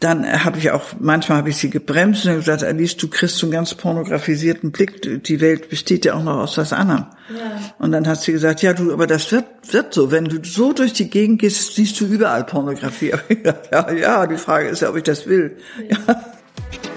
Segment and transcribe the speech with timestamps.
[0.00, 3.46] dann habe ich auch, manchmal habe ich sie gebremst und gesagt, Alice, du kriegst so
[3.46, 5.24] einen ganz pornografisierten Blick.
[5.24, 7.06] Die Welt besteht ja auch noch aus was anderem.
[7.28, 7.74] Ja.
[7.78, 10.10] Und dann hat sie gesagt, ja du, aber das wird, wird so.
[10.10, 13.12] Wenn du so durch die Gegend gehst, siehst du überall Pornografie.
[13.70, 15.58] ja, ja, die Frage ist ja, ob ich das will.
[15.88, 15.98] Ja.
[16.08, 16.89] ja.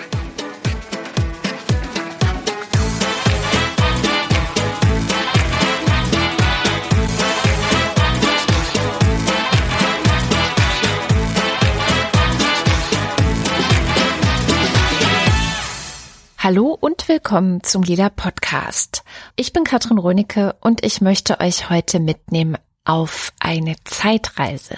[16.44, 19.06] Hallo und willkommen zum Lieder Podcast.
[19.38, 24.76] Ich bin Katrin Rönecke und ich möchte euch heute mitnehmen auf eine Zeitreise.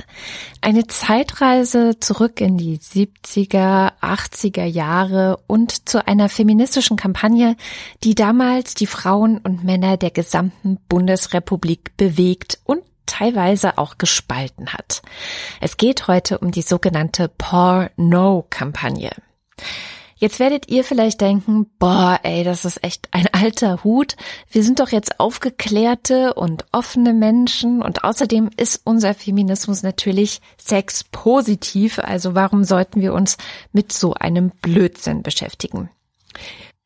[0.61, 7.57] Eine Zeitreise zurück in die 70er, 80er Jahre und zu einer feministischen Kampagne,
[8.03, 15.01] die damals die Frauen und Männer der gesamten Bundesrepublik bewegt und teilweise auch gespalten hat.
[15.61, 19.09] Es geht heute um die sogenannte Porno-Kampagne.
[20.17, 24.15] Jetzt werdet ihr vielleicht denken, boah, ey, das ist echt ein alter Hut.
[24.49, 31.99] Wir sind doch jetzt aufgeklärte und offene Menschen und außerdem ist unser Feminismus natürlich sexpositiv.
[31.99, 33.37] Also warum sollten wir uns
[33.73, 35.89] mit so einem Blödsinn beschäftigen?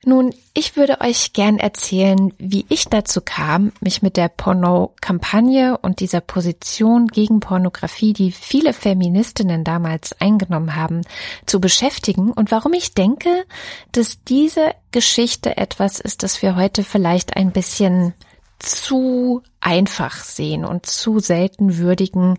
[0.09, 5.99] Nun, ich würde euch gern erzählen, wie ich dazu kam, mich mit der Porno-Kampagne und
[5.99, 11.01] dieser Position gegen Pornografie, die viele Feministinnen damals eingenommen haben,
[11.45, 13.45] zu beschäftigen und warum ich denke,
[13.91, 18.15] dass diese Geschichte etwas ist, das wir heute vielleicht ein bisschen
[18.59, 22.37] zu einfach sehen und zu selten würdigen,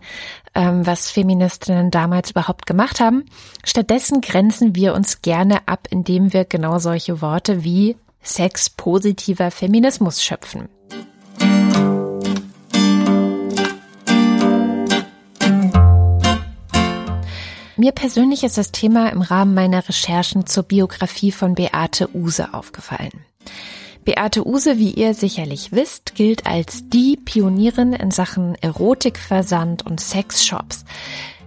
[0.54, 3.24] ähm, was Feministinnen damals überhaupt gemacht haben.
[3.64, 10.68] Stattdessen grenzen wir uns gerne ab, indem wir genau solche Worte wie sexpositiver Feminismus schöpfen.
[17.80, 23.24] Mir persönlich ist das Thema im Rahmen meiner Recherchen zur Biografie von Beate Use aufgefallen.
[24.10, 30.84] Beate Use, wie ihr sicherlich wisst, gilt als die Pionierin in Sachen Erotikversand und Sexshops.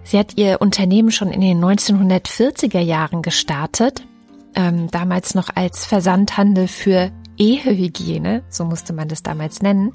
[0.02, 4.06] Sie hat ihr Unternehmen schon in den 1940er Jahren gestartet,
[4.54, 9.92] ähm, damals noch als Versandhandel für Ehehygiene, so musste man das damals nennen.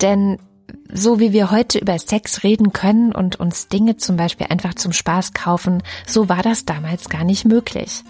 [0.00, 0.38] Denn
[0.92, 4.92] so wie wir heute über Sex reden können und uns Dinge zum Beispiel einfach zum
[4.92, 8.04] Spaß kaufen, so war das damals gar nicht möglich.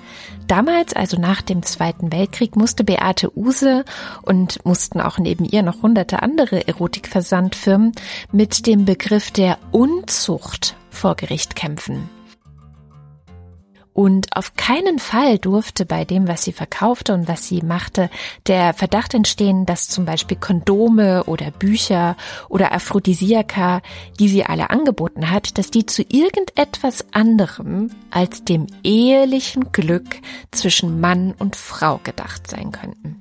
[0.46, 3.84] Damals, also nach dem Zweiten Weltkrieg, musste Beate Use
[4.22, 7.92] und mussten auch neben ihr noch hunderte andere Erotikversandfirmen
[8.32, 12.17] mit dem Begriff der Unzucht vor Gericht kämpfen.
[13.98, 18.10] Und auf keinen Fall durfte bei dem, was sie verkaufte und was sie machte,
[18.46, 22.16] der Verdacht entstehen, dass zum Beispiel Kondome oder Bücher
[22.48, 23.82] oder Aphrodisiaka,
[24.20, 30.20] die sie alle angeboten hat, dass die zu irgendetwas anderem als dem ehelichen Glück
[30.52, 33.18] zwischen Mann und Frau gedacht sein könnten.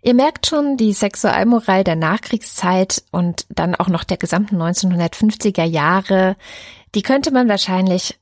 [0.00, 6.36] Ihr merkt schon, die Sexualmoral der Nachkriegszeit und dann auch noch der gesamten 1950er Jahre,
[6.94, 8.14] die könnte man wahrscheinlich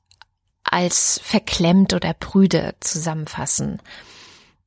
[0.64, 3.80] als verklemmt oder prüde zusammenfassen.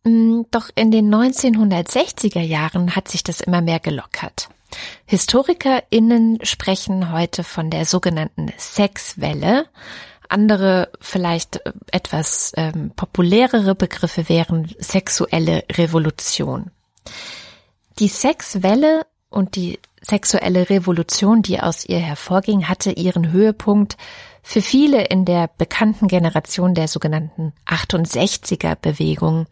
[0.03, 4.50] Mm, doch in den 1960er Jahren hat sich das immer mehr gelockert.
[5.06, 9.67] HistorikerInnen sprechen heute von der sogenannten Sexwelle.
[10.28, 11.61] Andere, vielleicht
[11.91, 16.72] etwas ähm, populärere Begriffe wären sexuelle Revolution.
[18.00, 23.97] Die Sexwelle und die sexuelle Revolution, die aus ihr hervorging, hatte ihren Höhepunkt
[24.47, 29.47] für viele in der bekannten Generation der sogenannten 68er Bewegung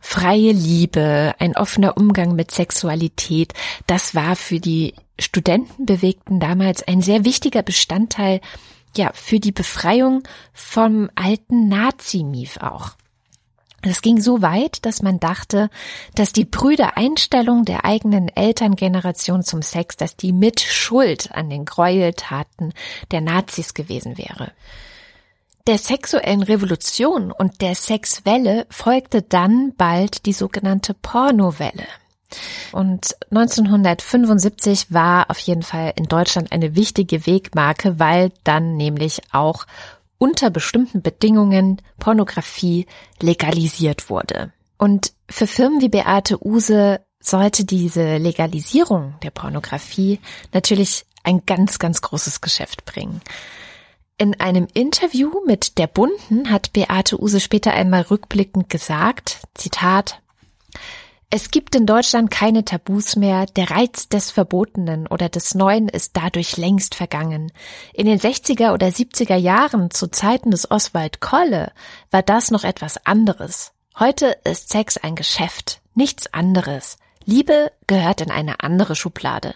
[0.00, 3.52] freie Liebe, ein offener Umgang mit Sexualität,
[3.86, 8.40] das war für die Studentenbewegten damals ein sehr wichtiger Bestandteil,
[8.96, 10.22] ja, für die Befreiung
[10.54, 12.92] vom alten Nazi-Mief auch.
[13.82, 15.70] Es ging so weit, dass man dachte,
[16.14, 21.64] dass die prüde Einstellung der eigenen Elterngeneration zum Sex, dass die mit Schuld an den
[21.64, 22.74] Gräueltaten
[23.10, 24.52] der Nazis gewesen wäre.
[25.66, 31.86] Der sexuellen Revolution und der Sexwelle folgte dann bald die sogenannte Pornowelle.
[32.72, 39.66] Und 1975 war auf jeden Fall in Deutschland eine wichtige Wegmarke, weil dann nämlich auch
[40.20, 42.86] unter bestimmten Bedingungen Pornografie
[43.20, 44.52] legalisiert wurde.
[44.76, 50.20] Und für Firmen wie Beate Use sollte diese Legalisierung der Pornografie
[50.52, 53.22] natürlich ein ganz, ganz großes Geschäft bringen.
[54.18, 60.20] In einem Interview mit der Bunden hat Beate Use später einmal rückblickend gesagt, Zitat,
[61.32, 66.16] Es gibt in Deutschland keine Tabus mehr, der Reiz des Verbotenen oder des Neuen ist
[66.16, 67.52] dadurch längst vergangen.
[67.94, 71.70] In den 60er oder 70er Jahren zu Zeiten des Oswald Kolle
[72.10, 73.70] war das noch etwas anderes.
[73.96, 76.96] Heute ist Sex ein Geschäft, nichts anderes.
[77.24, 79.54] Liebe gehört in eine andere Schublade.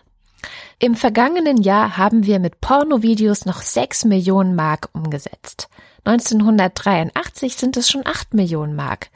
[0.79, 5.69] Im vergangenen Jahr haben wir mit Pornovideos noch 6 Millionen Mark umgesetzt.
[6.05, 9.11] 1983 sind es schon 8 Millionen Mark.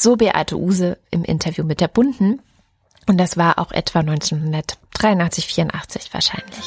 [0.00, 2.40] So Beate Use im Interview mit der Bunden.
[3.06, 6.64] Und das war auch etwa 1983, 84 wahrscheinlich.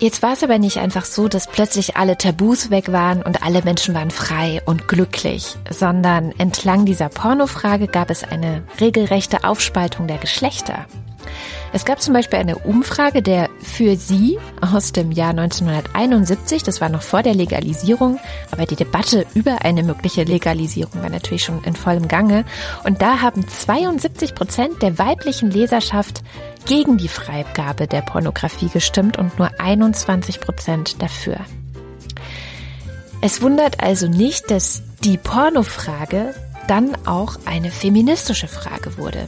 [0.00, 3.62] Jetzt war es aber nicht einfach so, dass plötzlich alle Tabus weg waren und alle
[3.62, 10.18] Menschen waren frei und glücklich, sondern entlang dieser Pornofrage gab es eine regelrechte Aufspaltung der
[10.18, 10.86] Geschlechter.
[11.74, 16.88] Es gab zum Beispiel eine Umfrage der Für Sie aus dem Jahr 1971, das war
[16.88, 18.20] noch vor der Legalisierung,
[18.52, 22.44] aber die Debatte über eine mögliche Legalisierung war natürlich schon in vollem Gange.
[22.84, 26.22] Und da haben 72 Prozent der weiblichen Leserschaft
[26.64, 31.38] gegen die Freigabe der Pornografie gestimmt und nur 21 Prozent dafür.
[33.20, 36.36] Es wundert also nicht, dass die Pornofrage
[36.68, 39.26] dann auch eine feministische Frage wurde.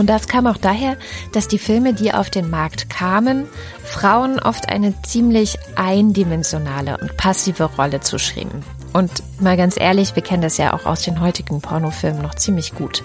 [0.00, 0.96] Und das kam auch daher,
[1.32, 3.46] dass die Filme, die auf den Markt kamen,
[3.84, 8.64] Frauen oft eine ziemlich eindimensionale und passive Rolle zuschrieben.
[8.94, 12.74] Und mal ganz ehrlich, wir kennen das ja auch aus den heutigen Pornofilmen noch ziemlich
[12.74, 13.04] gut.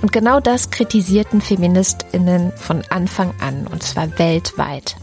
[0.00, 4.94] Und genau das kritisierten Feministinnen von Anfang an, und zwar weltweit.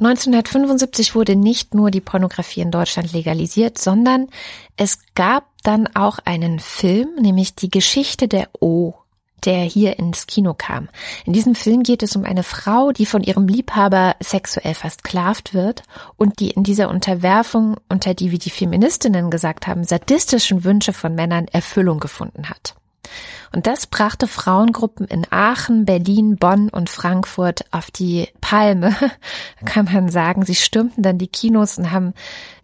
[0.00, 4.28] 1975 wurde nicht nur die Pornografie in Deutschland legalisiert, sondern
[4.76, 8.94] es gab dann auch einen Film, nämlich die Geschichte der O,
[9.44, 10.88] der hier ins Kino kam.
[11.24, 15.82] In diesem Film geht es um eine Frau, die von ihrem Liebhaber sexuell versklavt wird
[16.16, 21.16] und die in dieser Unterwerfung, unter die, wie die Feministinnen gesagt haben, sadistischen Wünsche von
[21.16, 22.77] Männern Erfüllung gefunden hat.
[23.52, 28.94] Und das brachte Frauengruppen in Aachen, Berlin, Bonn und Frankfurt auf die Palme,
[29.64, 30.44] kann man sagen.
[30.44, 32.14] Sie stürmten dann die Kinos und haben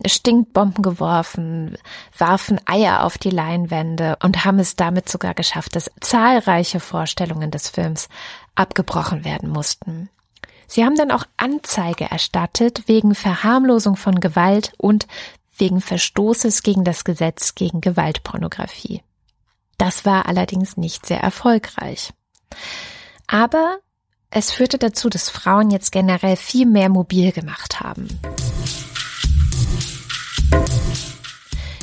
[0.06, 1.78] Stinkbomben geworfen,
[2.16, 7.68] warfen Eier auf die Leinwände und haben es damit sogar geschafft, dass zahlreiche Vorstellungen des
[7.68, 8.08] Films
[8.54, 10.10] abgebrochen werden mussten.
[10.66, 15.06] Sie haben dann auch Anzeige erstattet wegen Verharmlosung von Gewalt und
[15.56, 19.02] wegen Verstoßes gegen das Gesetz gegen Gewaltpornografie.
[19.78, 22.12] Das war allerdings nicht sehr erfolgreich.
[23.26, 23.78] Aber
[24.30, 28.08] es führte dazu, dass Frauen jetzt generell viel mehr mobil gemacht haben.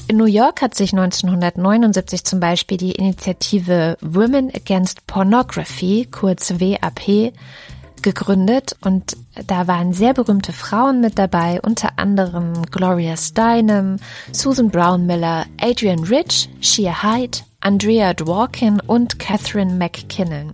[0.08, 7.32] In New York hat sich 1979 zum Beispiel die Initiative Women Against Pornography, kurz WAP,
[8.02, 9.16] gegründet und
[9.48, 14.00] da waren sehr berühmte Frauen mit dabei, unter anderem Gloria Steinem,
[14.34, 20.52] Susan Brown Miller, Adrian Rich, Shia Hyde, Andrea Dworkin und Catherine McKinnon.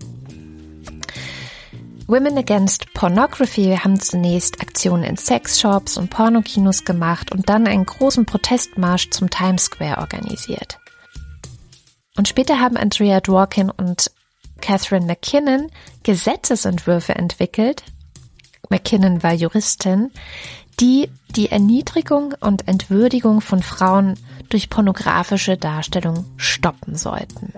[2.05, 8.25] Women Against Pornography haben zunächst Aktionen in Sexshops und Pornokinos gemacht und dann einen großen
[8.25, 10.79] Protestmarsch zum Times Square organisiert.
[12.17, 14.11] Und später haben Andrea Dworkin und
[14.59, 15.71] Catherine McKinnon
[16.03, 17.83] Gesetzesentwürfe entwickelt.
[18.69, 20.11] McKinnon war Juristin,
[20.81, 24.19] die die Erniedrigung und Entwürdigung von Frauen
[24.49, 27.53] durch pornografische Darstellung stoppen sollten.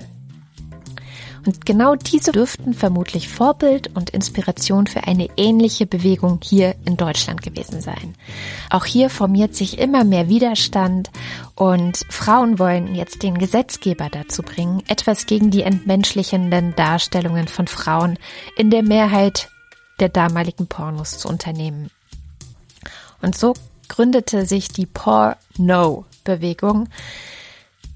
[1.46, 7.42] Und genau diese dürften vermutlich Vorbild und Inspiration für eine ähnliche Bewegung hier in Deutschland
[7.42, 8.16] gewesen sein.
[8.69, 11.10] Auch hier formiert sich immer mehr Widerstand
[11.56, 18.19] und Frauen wollen jetzt den Gesetzgeber dazu bringen, etwas gegen die entmenschlichenden Darstellungen von Frauen
[18.58, 19.50] in der Mehrheit
[20.00, 21.90] der damaligen Pornos zu unternehmen.
[23.22, 23.54] Und so
[23.88, 24.86] gründete sich die
[26.23, 26.88] Porno-Bewegung.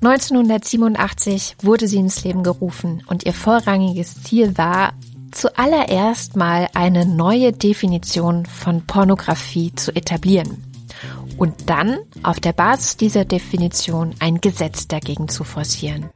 [0.02, 4.94] 1987 wurde sie ins Leben gerufen und ihr vorrangiges Ziel war,
[5.32, 10.64] zuallererst mal eine neue Definition von Pornografie zu etablieren
[11.38, 16.10] und dann auf der Basis dieser Definition ein Gesetz dagegen zu forcieren.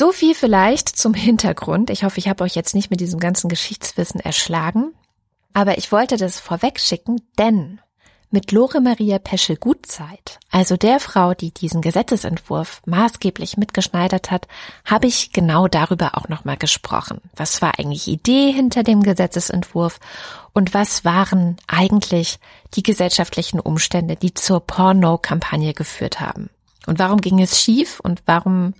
[0.00, 1.90] So viel vielleicht zum Hintergrund.
[1.90, 4.94] Ich hoffe, ich habe euch jetzt nicht mit diesem ganzen Geschichtswissen erschlagen.
[5.52, 7.82] Aber ich wollte das vorweg schicken, denn
[8.30, 14.48] mit Lore Maria Peschel-Gutzeit, also der Frau, die diesen Gesetzesentwurf maßgeblich mitgeschneidert hat,
[14.86, 17.20] habe ich genau darüber auch nochmal gesprochen.
[17.36, 20.00] Was war eigentlich Idee hinter dem Gesetzesentwurf
[20.54, 22.38] und was waren eigentlich
[22.72, 26.48] die gesellschaftlichen Umstände, die zur Porno-Kampagne geführt haben?
[26.86, 28.72] Und warum ging es schief und warum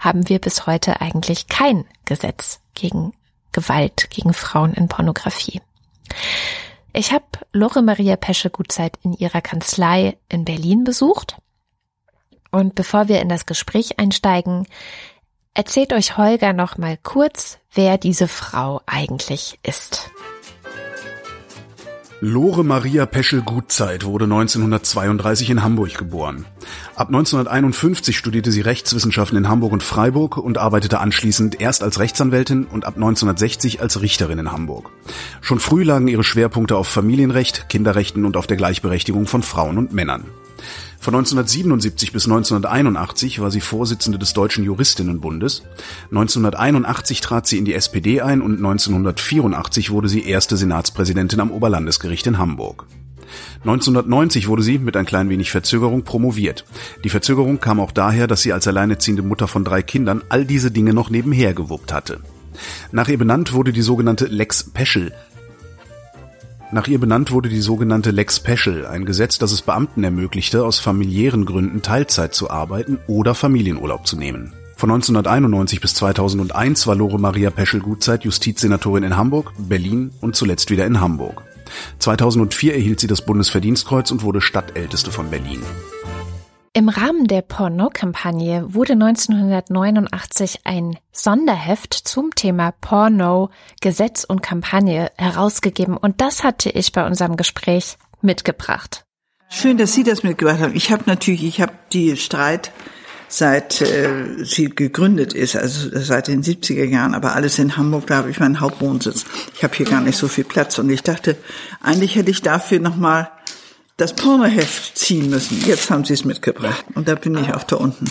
[0.00, 3.12] haben wir bis heute eigentlich kein Gesetz gegen
[3.52, 5.60] Gewalt gegen Frauen in Pornografie.
[6.92, 11.36] Ich habe Lore Maria Pesche-Gutzeit in ihrer Kanzlei in Berlin besucht.
[12.50, 14.66] Und bevor wir in das Gespräch einsteigen,
[15.54, 20.10] erzählt euch Holger noch mal kurz, wer diese Frau eigentlich ist.
[22.20, 26.44] Lore Maria Peschel-Gutzeit wurde 1932 in Hamburg geboren.
[26.94, 32.64] Ab 1951 studierte sie Rechtswissenschaften in Hamburg und Freiburg und arbeitete anschließend erst als Rechtsanwältin
[32.64, 34.90] und ab 1960 als Richterin in Hamburg.
[35.40, 39.92] Schon früh lagen ihre Schwerpunkte auf Familienrecht, Kinderrechten und auf der Gleichberechtigung von Frauen und
[39.92, 40.24] Männern.
[40.98, 45.62] Von 1977 bis 1981 war sie Vorsitzende des Deutschen Juristinnenbundes.
[46.10, 52.26] 1981 trat sie in die SPD ein und 1984 wurde sie erste Senatspräsidentin am Oberlandesgericht
[52.26, 52.86] in Hamburg.
[53.60, 56.64] 1990 wurde sie mit ein klein wenig Verzögerung promoviert.
[57.04, 60.70] Die Verzögerung kam auch daher, dass sie als alleinerziehende Mutter von drei Kindern all diese
[60.70, 62.20] Dinge noch nebenher gewuppt hatte.
[62.92, 65.12] Nach ihr benannt wurde die sogenannte Lex Peschel,
[66.72, 70.78] nach ihr benannt wurde die sogenannte Lex Special, ein Gesetz, das es Beamten ermöglichte, aus
[70.78, 74.52] familiären Gründen Teilzeit zu arbeiten oder Familienurlaub zu nehmen.
[74.76, 80.86] Von 1991 bis 2001 war Lore Maria Peschel-Gutzeit Justizsenatorin in Hamburg, Berlin und zuletzt wieder
[80.86, 81.42] in Hamburg.
[81.98, 85.62] 2004 erhielt sie das Bundesverdienstkreuz und wurde Stadtälteste von Berlin.
[86.72, 93.50] Im Rahmen der Porno-Kampagne wurde 1989 ein Sonderheft zum Thema Porno,
[93.80, 99.04] Gesetz und Kampagne herausgegeben und das hatte ich bei unserem Gespräch mitgebracht.
[99.48, 100.76] Schön, dass Sie das mitgebracht haben.
[100.76, 102.70] Ich habe natürlich, ich habe die Streit
[103.30, 108.16] seit äh, sie gegründet ist, also seit den 70er Jahren, aber alles in Hamburg, da
[108.16, 109.24] habe ich meinen Hauptwohnsitz.
[109.54, 111.36] Ich habe hier gar nicht so viel Platz und ich dachte,
[111.80, 113.30] eigentlich hätte ich dafür nochmal
[113.96, 115.62] das Pornoheft ziehen müssen.
[115.64, 118.06] Jetzt haben sie es mitgebracht und da bin ich auf da unten.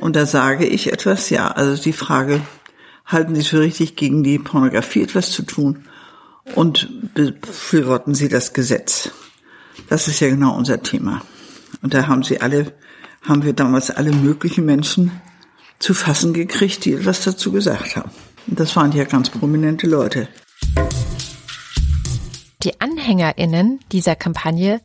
[0.00, 2.40] Und da sage ich etwas, ja, also die Frage,
[3.06, 5.84] halten Sie es für richtig, gegen die Pornografie etwas zu tun
[6.54, 9.10] und befürworten Sie das Gesetz?
[9.88, 11.22] Das ist ja genau unser Thema.
[11.82, 12.72] Und da haben Sie alle,
[13.26, 15.10] haben wir damals alle möglichen Menschen
[15.78, 18.10] zu fassen gekriegt, die etwas dazu gesagt haben.
[18.46, 20.28] Und das waren ja ganz prominente Leute.
[22.62, 24.80] Die AnhängerInnen dieser Kampagne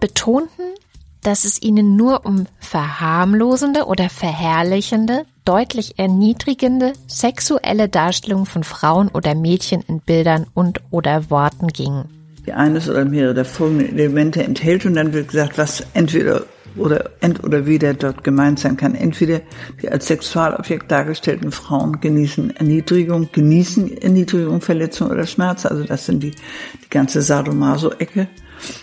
[0.00, 0.74] betonten,
[1.22, 9.34] dass es ihnen nur um verharmlosende oder verherrlichende, deutlich erniedrigende sexuelle Darstellung von Frauen oder
[9.34, 12.04] Mädchen in Bildern und oder Worten ging.
[12.46, 16.44] Die eines oder mehrere der folgenden Elemente enthält und dann wird gesagt, was entweder
[16.76, 18.94] oder ent oder wieder dort gemeint sein kann.
[18.94, 19.40] Entweder
[19.80, 25.66] die als Sexualobjekt dargestellten Frauen genießen Erniedrigung, genießen Erniedrigung, Verletzung oder Schmerz.
[25.66, 28.28] Also das sind die, die ganze Sadomaso-Ecke.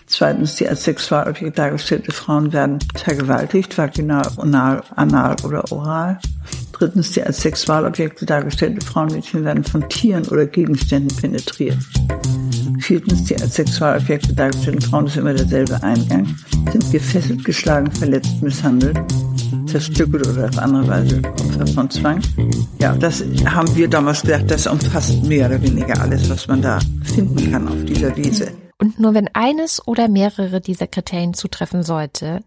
[0.06, 6.20] Zweitens, die als Sexualobjekt dargestellte Frauen werden vergewaltigt, vaginal, anal, anal oder oral.
[6.82, 11.78] Drittens, die als Sexualobjekte dargestellte Frauenmädchen werden von Tieren oder Gegenständen penetriert.
[12.80, 16.36] Viertens, die als Sexualobjekte dargestellten Frauen ist immer derselbe Eingang,
[16.72, 18.98] sind gefesselt, geschlagen, verletzt, misshandelt,
[19.68, 22.20] zerstückelt oder auf andere Weise Opfer von Zwang.
[22.80, 26.80] Ja, das haben wir damals gesagt, das umfasst mehr oder weniger alles, was man da
[27.04, 28.48] finden kann auf dieser Wiese.
[28.80, 32.40] Und nur wenn eines oder mehrere dieser Kriterien zutreffen sollte,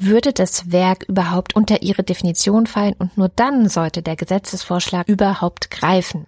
[0.00, 5.70] würde das Werk überhaupt unter ihre Definition fallen und nur dann sollte der Gesetzesvorschlag überhaupt
[5.70, 6.26] greifen.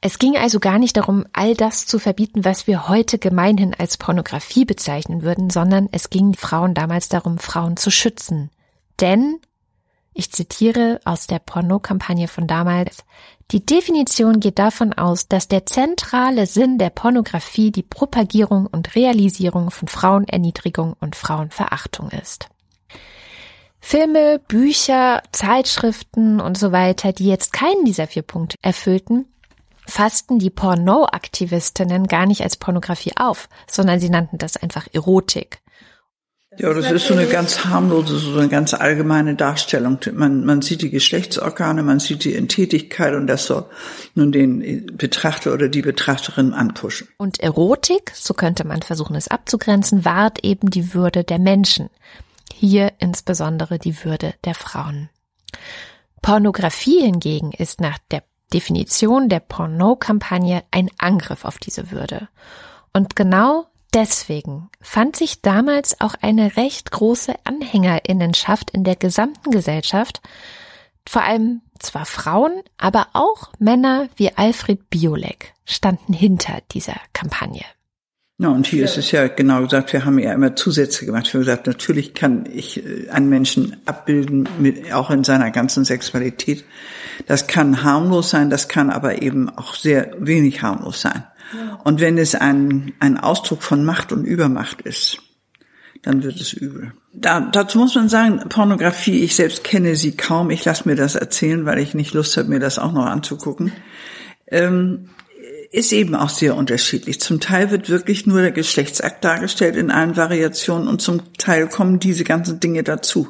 [0.00, 3.96] Es ging also gar nicht darum, all das zu verbieten, was wir heute gemeinhin als
[3.96, 8.50] Pornografie bezeichnen würden, sondern es ging Frauen damals darum, Frauen zu schützen.
[9.00, 9.40] Denn,
[10.16, 13.04] ich zitiere aus der Pornokampagne von damals,
[13.50, 19.70] die Definition geht davon aus, dass der zentrale Sinn der Pornografie die Propagierung und Realisierung
[19.70, 22.48] von Frauenerniedrigung und Frauenverachtung ist.
[23.78, 29.26] Filme, Bücher, Zeitschriften und so weiter, die jetzt keinen dieser vier Punkte erfüllten,
[29.86, 35.60] fassten die Porno-Aktivistinnen gar nicht als Pornografie auf, sondern sie nannten das einfach Erotik.
[36.58, 39.98] Ja, das ist so eine ganz harmlose, so eine ganz allgemeine Darstellung.
[40.12, 43.66] Man, man sieht die Geschlechtsorgane, man sieht die in Tätigkeit und das soll
[44.14, 47.08] nun den Betrachter oder die Betrachterin anpushen.
[47.18, 51.90] Und Erotik, so könnte man versuchen es abzugrenzen, wahrt eben die Würde der Menschen.
[52.52, 55.10] Hier insbesondere die Würde der Frauen.
[56.22, 58.22] Pornografie hingegen ist nach der
[58.52, 62.28] Definition der Porno-Kampagne ein Angriff auf diese Würde.
[62.92, 70.20] Und genau deswegen fand sich damals auch eine recht große Anhängerinnenschaft in der gesamten Gesellschaft,
[71.08, 77.64] vor allem zwar Frauen, aber auch Männer wie Alfred Biolek standen hinter dieser Kampagne.
[78.38, 81.26] Ja, und hier ist es ja genau gesagt, wir haben ja immer Zusätze gemacht.
[81.26, 85.86] Wir haben gesagt, natürlich kann ich äh, einen Menschen abbilden, mit, auch in seiner ganzen
[85.86, 86.64] Sexualität.
[87.26, 91.24] Das kann harmlos sein, das kann aber eben auch sehr wenig harmlos sein.
[91.84, 95.18] Und wenn es ein, ein Ausdruck von Macht und Übermacht ist,
[96.02, 96.92] dann wird es übel.
[97.12, 100.50] Da, dazu muss man sagen, Pornografie, ich selbst kenne sie kaum.
[100.50, 103.72] Ich lasse mir das erzählen, weil ich nicht Lust habe, mir das auch noch anzugucken.
[104.48, 105.08] Ähm,
[105.72, 107.20] ist eben auch sehr unterschiedlich.
[107.20, 111.98] Zum Teil wird wirklich nur der Geschlechtsakt dargestellt in allen Variationen und zum Teil kommen
[111.98, 113.28] diese ganzen Dinge dazu.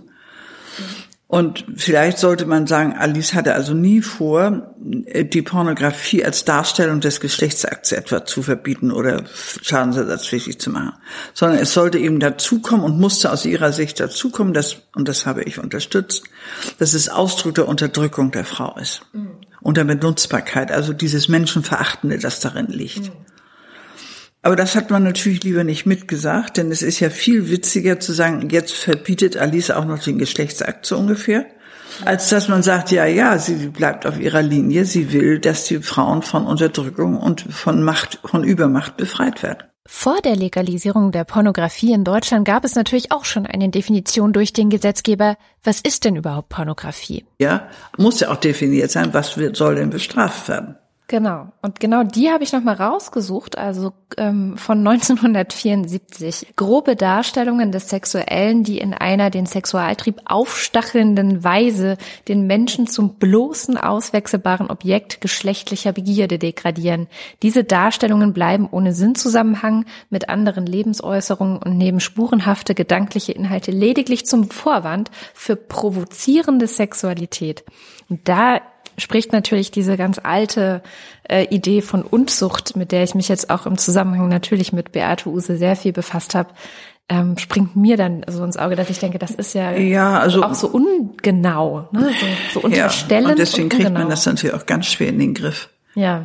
[1.29, 7.19] Und vielleicht sollte man sagen, Alice hatte also nie vor, die Pornografie als Darstellung des
[7.19, 9.25] Geschlechtsakts etwa zu verbieten oder
[9.61, 10.93] schadensersatzpflichtig zu machen,
[11.35, 15.43] sondern es sollte eben dazukommen und musste aus ihrer Sicht dazukommen, dass, und das habe
[15.43, 16.23] ich unterstützt,
[16.79, 19.03] dass es Ausdruck der Unterdrückung der Frau ist.
[19.13, 19.31] Mhm
[19.67, 23.11] und der Benutzbarkeit, also dieses Menschenverachtende, das darin liegt.
[24.47, 28.13] Aber das hat man natürlich lieber nicht mitgesagt, denn es ist ja viel witziger zu
[28.13, 31.47] sagen, jetzt verbietet Alice auch noch den Geschlechtsakt so ungefähr,
[32.05, 35.81] als dass man sagt, ja, ja, sie bleibt auf ihrer Linie, sie will, dass die
[35.81, 39.65] Frauen von Unterdrückung und von Macht, von Übermacht befreit werden.
[39.85, 44.53] Vor der Legalisierung der Pornografie in Deutschland gab es natürlich auch schon eine Definition durch
[44.53, 45.35] den Gesetzgeber.
[45.65, 47.25] Was ist denn überhaupt Pornografie?
[47.41, 50.77] Ja, muss ja auch definiert sein, was soll denn bestraft werden?
[51.09, 51.53] Genau.
[51.63, 56.55] Und genau die habe ich nochmal rausgesucht, also ähm, von 1974.
[56.57, 61.97] Grobe Darstellungen des Sexuellen, die in einer den Sexualtrieb aufstachelnden Weise
[62.27, 67.07] den Menschen zum bloßen, auswechselbaren Objekt geschlechtlicher Begierde degradieren.
[67.43, 74.51] Diese Darstellungen bleiben ohne Sinnzusammenhang mit anderen Lebensäußerungen und nehmen spurenhafte gedankliche Inhalte lediglich zum
[74.51, 77.65] Vorwand für provozierende Sexualität.
[78.09, 78.61] Und da
[78.99, 80.83] spricht natürlich diese ganz alte
[81.29, 85.29] äh, Idee von Unzucht, mit der ich mich jetzt auch im Zusammenhang natürlich mit Beate
[85.29, 86.51] Use sehr viel befasst habe,
[87.09, 90.43] ähm, springt mir dann so ins Auge, dass ich denke, das ist ja, ja also,
[90.43, 92.11] auch so ungenau, ne?
[92.21, 93.27] so, so unterstellend.
[93.27, 95.69] Ja, und deswegen und kriegt man das natürlich auch ganz schwer in den Griff.
[95.95, 96.25] Ja.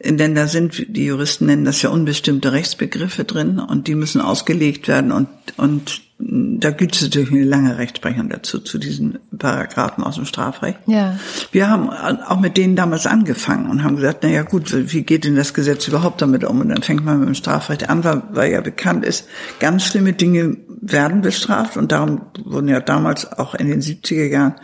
[0.00, 4.86] Denn da sind, die Juristen nennen das ja unbestimmte Rechtsbegriffe drin und die müssen ausgelegt
[4.86, 10.16] werden und, und da gibt es natürlich eine lange Rechtsprechung dazu, zu diesen Paragraphen aus
[10.16, 10.78] dem Strafrecht.
[10.86, 11.16] Ja.
[11.52, 15.24] Wir haben auch mit denen damals angefangen und haben gesagt, na ja gut, wie geht
[15.24, 16.60] denn das Gesetz überhaupt damit um?
[16.60, 19.28] Und dann fängt man mit dem Strafrecht an, weil, weil ja bekannt ist,
[19.60, 24.54] ganz schlimme Dinge werden bestraft und darum wurden ja damals auch in den 70er Jahren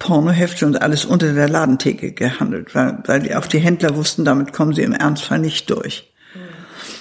[0.00, 4.52] Pornohefte und alles unter der Ladentheke gehandelt, weil, weil die, auch die Händler wussten, damit
[4.52, 6.07] kommen sie im Ernstfall nicht durch.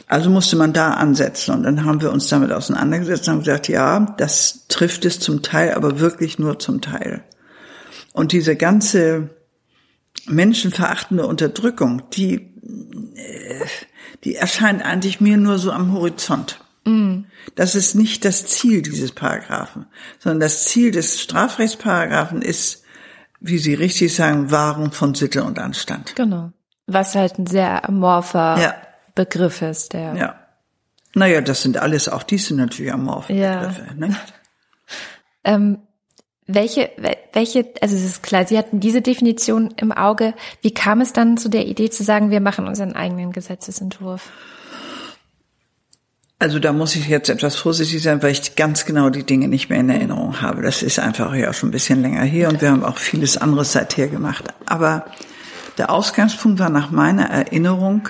[0.08, 1.54] Also musste man da ansetzen.
[1.54, 5.42] Und dann haben wir uns damit auseinandergesetzt und haben gesagt, ja, das trifft es zum
[5.42, 7.24] Teil, aber wirklich nur zum Teil.
[8.14, 9.30] Und diese ganze
[10.26, 12.36] menschenverachtende Unterdrückung, die,
[13.16, 13.66] äh,
[14.24, 16.60] die erscheint eigentlich mir nur so am Horizont.
[16.86, 17.26] Mm.
[17.56, 19.88] Das ist nicht das Ziel dieses Paragraphen,
[20.20, 22.84] sondern das Ziel des Strafrechtsparagraphen ist,
[23.40, 26.16] wie Sie richtig sagen, Wahrung von Sitte und Anstand.
[26.16, 26.52] Genau.
[26.88, 28.76] Was halt ein sehr amorpher ja.
[29.18, 30.16] Begriff ist, der.
[30.16, 30.36] Ja.
[31.14, 33.60] Naja, das sind alles, auch die sind natürlich amorphe ja.
[33.60, 33.96] Begriffe.
[33.96, 34.16] Ne?
[35.44, 35.80] ähm,
[36.46, 36.92] welche,
[37.34, 40.34] welche, also es ist klar, Sie hatten diese Definition im Auge.
[40.62, 44.32] Wie kam es dann zu der Idee zu sagen, wir machen unseren eigenen Gesetzesentwurf?
[46.40, 49.70] Also da muss ich jetzt etwas vorsichtig sein, weil ich ganz genau die Dinge nicht
[49.70, 50.62] mehr in Erinnerung habe.
[50.62, 53.72] Das ist einfach ja schon ein bisschen länger hier und wir haben auch vieles anderes
[53.72, 54.46] seither gemacht.
[54.68, 55.06] Aber
[55.80, 58.10] der Ausgangspunkt war nach meiner Erinnerung,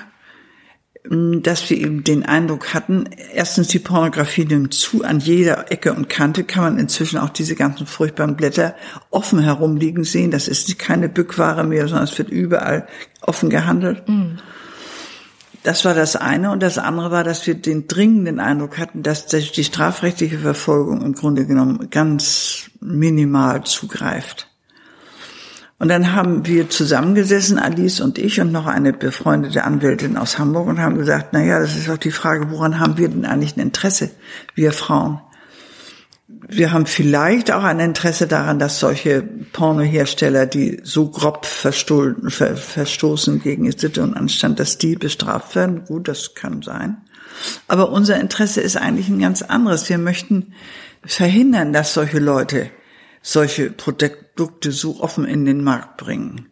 [1.10, 6.10] dass wir eben den Eindruck hatten, erstens die Pornografie nimmt zu, an jeder Ecke und
[6.10, 8.76] Kante kann man inzwischen auch diese ganzen furchtbaren Blätter
[9.10, 10.32] offen herumliegen sehen.
[10.32, 12.88] Das ist keine Bückware mehr, sondern es wird überall
[13.22, 14.08] offen gehandelt.
[14.10, 14.40] Mhm.
[15.64, 16.52] Das war das eine.
[16.52, 21.14] Und das andere war, dass wir den dringenden Eindruck hatten, dass die strafrechtliche Verfolgung im
[21.14, 24.50] Grunde genommen ganz minimal zugreift.
[25.80, 30.68] Und dann haben wir zusammengesessen, Alice und ich und noch eine befreundete Anwältin aus Hamburg
[30.68, 33.56] und haben gesagt, na ja, das ist auch die Frage, woran haben wir denn eigentlich
[33.56, 34.10] ein Interesse,
[34.56, 35.22] wir Frauen?
[36.50, 43.72] Wir haben vielleicht auch ein Interesse daran, dass solche Pornohersteller, die so grob verstoßen gegen
[43.72, 45.86] Sitte und Anstand, dass die bestraft werden.
[45.86, 46.98] Gut, das kann sein.
[47.68, 49.90] Aber unser Interesse ist eigentlich ein ganz anderes.
[49.90, 50.54] Wir möchten
[51.06, 52.72] verhindern, dass solche Leute
[53.22, 54.27] solche Produkte
[54.72, 56.48] so offen in den Markt bringen.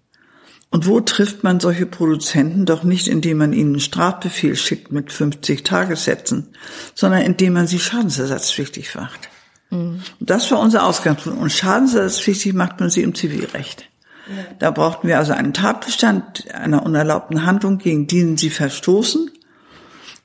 [0.71, 5.11] Und wo trifft man solche Produzenten doch nicht, indem man ihnen einen Strafbefehl schickt mit
[5.11, 6.49] 50 Tagessätzen,
[6.93, 9.29] sondern indem man sie schadensersatzpflichtig macht.
[9.69, 10.01] Mhm.
[10.19, 11.39] Das war unser Ausgangspunkt.
[11.39, 13.89] Und schadensersatzpflichtig macht man sie im Zivilrecht.
[14.27, 14.43] Ja.
[14.59, 19.31] Da brauchten wir also einen Tatbestand einer unerlaubten Handlung, gegen den sie verstoßen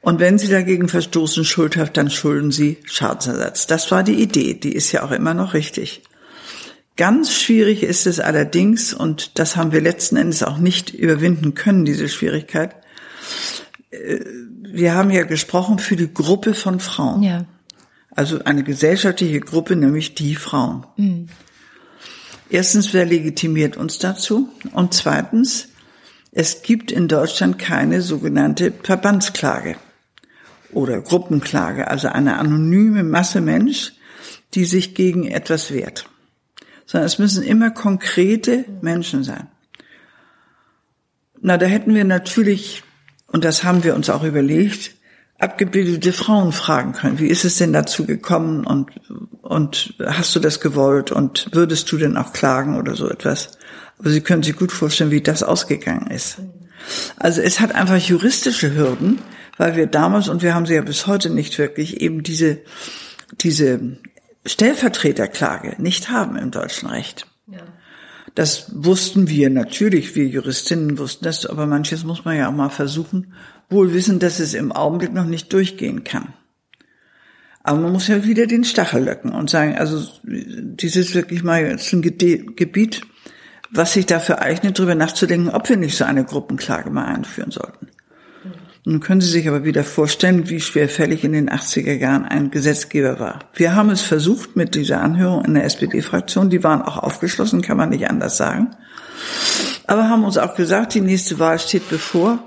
[0.01, 3.67] Und wenn sie dagegen verstoßen, schuldhaft, dann schulden sie Schadensersatz.
[3.67, 6.03] Das war die Idee, die ist ja auch immer noch richtig.
[7.01, 11.87] Ganz schwierig ist es allerdings, und das haben wir letzten Endes auch nicht überwinden können,
[11.87, 12.77] diese Schwierigkeit.
[13.91, 14.21] Äh,
[14.61, 17.23] wir haben ja gesprochen für die Gruppe von Frauen.
[17.23, 17.47] Ja.
[18.11, 20.85] Also eine gesellschaftliche Gruppe, nämlich die Frauen.
[20.99, 21.29] Mhm.
[22.51, 24.51] Erstens, wer legitimiert uns dazu?
[24.75, 25.69] Und zweitens,
[26.33, 29.77] es gibt in Deutschland keine sogenannte Verbandsklage
[30.71, 33.95] oder Gruppenklage, also eine anonyme Masse Mensch,
[34.53, 36.10] die sich gegen etwas wehrt.
[36.91, 39.47] Sondern es müssen immer konkrete Menschen sein.
[41.41, 42.83] Na, da hätten wir natürlich,
[43.29, 44.97] und das haben wir uns auch überlegt,
[45.39, 47.21] abgebildete Frauen fragen können.
[47.21, 48.91] Wie ist es denn dazu gekommen und,
[49.41, 53.57] und hast du das gewollt und würdest du denn auch klagen oder so etwas?
[54.01, 56.39] Aber Sie können sich gut vorstellen, wie das ausgegangen ist.
[57.19, 59.21] Also es hat einfach juristische Hürden,
[59.59, 62.59] weil wir damals, und wir haben sie ja bis heute nicht wirklich, eben diese,
[63.41, 63.79] diese
[64.47, 67.27] Stellvertreterklage nicht haben im deutschen Recht.
[67.47, 67.61] Ja.
[68.35, 72.71] Das wussten wir natürlich, wir Juristinnen wussten das, aber manches muss man ja auch mal
[72.71, 73.35] versuchen,
[73.69, 76.33] wohl wissen, dass es im Augenblick noch nicht durchgehen kann.
[77.63, 81.93] Aber man muss ja wieder den Stachel löcken und sagen, also dieses wirklich mal jetzt
[81.93, 83.03] ein Gebiet,
[83.71, 87.89] was sich dafür eignet, darüber nachzudenken, ob wir nicht so eine Gruppenklage mal einführen sollten.
[88.91, 93.21] Nun können Sie sich aber wieder vorstellen, wie schwerfällig in den 80er Jahren ein Gesetzgeber
[93.21, 93.39] war.
[93.55, 97.77] Wir haben es versucht mit dieser Anhörung in der SPD-Fraktion, die waren auch aufgeschlossen, kann
[97.77, 98.75] man nicht anders sagen.
[99.87, 102.41] Aber haben uns auch gesagt, die nächste Wahl steht bevor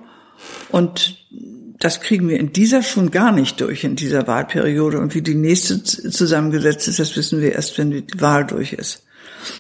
[0.67, 1.17] und
[1.79, 4.99] das kriegen wir in dieser schon gar nicht durch, in dieser Wahlperiode.
[4.99, 9.05] Und wie die nächste zusammengesetzt ist, das wissen wir erst, wenn die Wahl durch ist.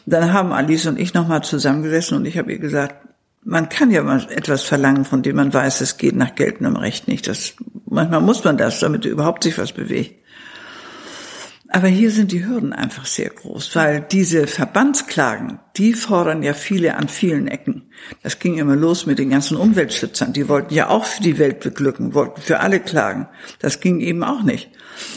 [0.05, 3.07] Dann haben Alice und ich nochmal zusammengesessen und ich habe ihr gesagt,
[3.45, 7.07] man kann ja mal etwas verlangen, von dem man weiß, es geht nach geltendem Recht
[7.07, 7.27] nicht.
[7.27, 7.53] Das,
[7.85, 10.23] manchmal muss man das, damit überhaupt sich was bewegt.
[11.75, 16.97] Aber hier sind die Hürden einfach sehr groß, weil diese Verbandsklagen, die fordern ja viele
[16.97, 17.89] an vielen Ecken.
[18.21, 20.33] Das ging immer los mit den ganzen Umweltschützern.
[20.33, 23.27] Die wollten ja auch für die Welt beglücken, wollten für alle klagen.
[23.57, 24.69] Das ging eben auch nicht.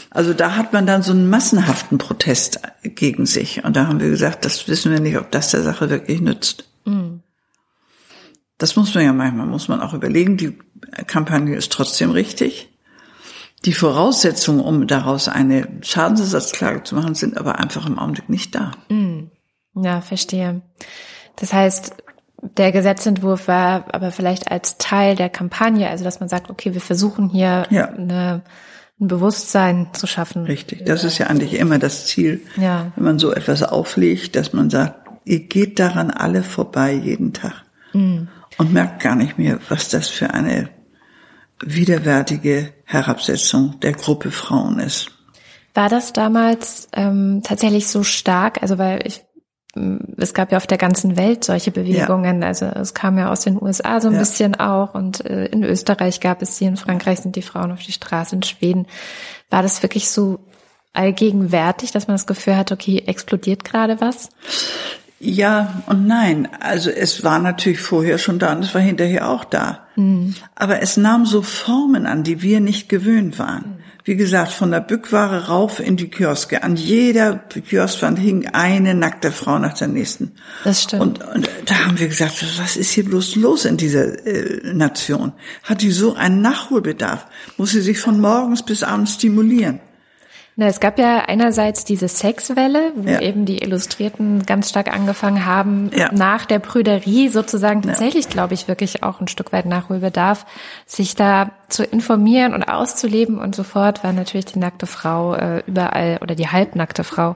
[0.09, 3.63] Also da hat man dann so einen massenhaften Protest gegen sich.
[3.63, 6.67] Und da haben wir gesagt, das wissen wir nicht, ob das der Sache wirklich nützt.
[8.57, 8.59] Mhm.
[8.59, 10.37] Das muss man ja manchmal, muss man auch überlegen.
[10.37, 10.57] Die
[11.05, 12.69] Kampagne ist trotzdem richtig.
[13.65, 18.71] Die Voraussetzungen, um daraus eine Schadensersatzklage zu machen, sind aber einfach im Augenblick nicht da.
[18.89, 19.31] Mm.
[19.75, 20.61] Ja, verstehe.
[21.35, 21.95] Das heißt,
[22.41, 26.81] der Gesetzentwurf war aber vielleicht als Teil der Kampagne, also dass man sagt, okay, wir
[26.81, 27.89] versuchen hier ja.
[27.89, 28.43] eine,
[28.99, 30.45] ein Bewusstsein zu schaffen.
[30.45, 32.91] Richtig, das ist ja eigentlich immer das Ziel, ja.
[32.95, 37.63] wenn man so etwas auflegt, dass man sagt, ihr geht daran alle vorbei jeden Tag
[37.93, 38.27] mm.
[38.57, 40.69] Und merkt gar nicht mehr, was das für eine
[41.59, 45.11] widerwärtige Herabsetzung der Gruppe Frauen ist.
[45.73, 48.61] War das damals ähm, tatsächlich so stark?
[48.61, 49.23] Also weil ich
[49.75, 52.41] mm, es gab ja auf der ganzen Welt solche Bewegungen.
[52.41, 52.47] Ja.
[52.47, 54.19] Also es kam ja aus den USA so ein ja.
[54.19, 57.81] bisschen auch und äh, in Österreich gab es sie, in Frankreich sind die Frauen auf
[57.83, 58.87] die Straße, in Schweden.
[59.49, 60.39] War das wirklich so
[60.93, 64.29] allgegenwärtig, dass man das Gefühl hat, okay, explodiert gerade was?
[65.19, 66.47] Ja und nein.
[66.59, 69.87] Also es war natürlich vorher schon da und es war hinterher auch da.
[69.95, 70.35] Mhm.
[70.55, 73.77] Aber es nahm so Formen an, die wir nicht gewöhnt waren.
[74.03, 76.63] Wie gesagt, von der Bückware rauf in die Kioske.
[76.63, 80.31] An jeder Kioskwand hing eine nackte Frau nach der nächsten.
[80.63, 81.01] Das stimmt.
[81.01, 85.33] Und, und da haben wir gesagt, was ist hier bloß los in dieser äh, Nation?
[85.63, 87.25] Hat die so einen Nachholbedarf?
[87.57, 89.81] Muss sie sich von morgens bis abends stimulieren?
[90.59, 93.21] Na, es gab ja einerseits diese Sexwelle, wo ja.
[93.21, 96.11] eben die Illustrierten ganz stark angefangen haben, ja.
[96.11, 98.31] nach der Prüderie sozusagen tatsächlich, ja.
[98.31, 100.47] glaube ich, wirklich auch ein Stück weit Nachholbedarf,
[100.87, 106.17] sich da zu informieren und auszuleben und sofort war natürlich die nackte Frau äh, überall
[106.23, 107.35] oder die halbnackte Frau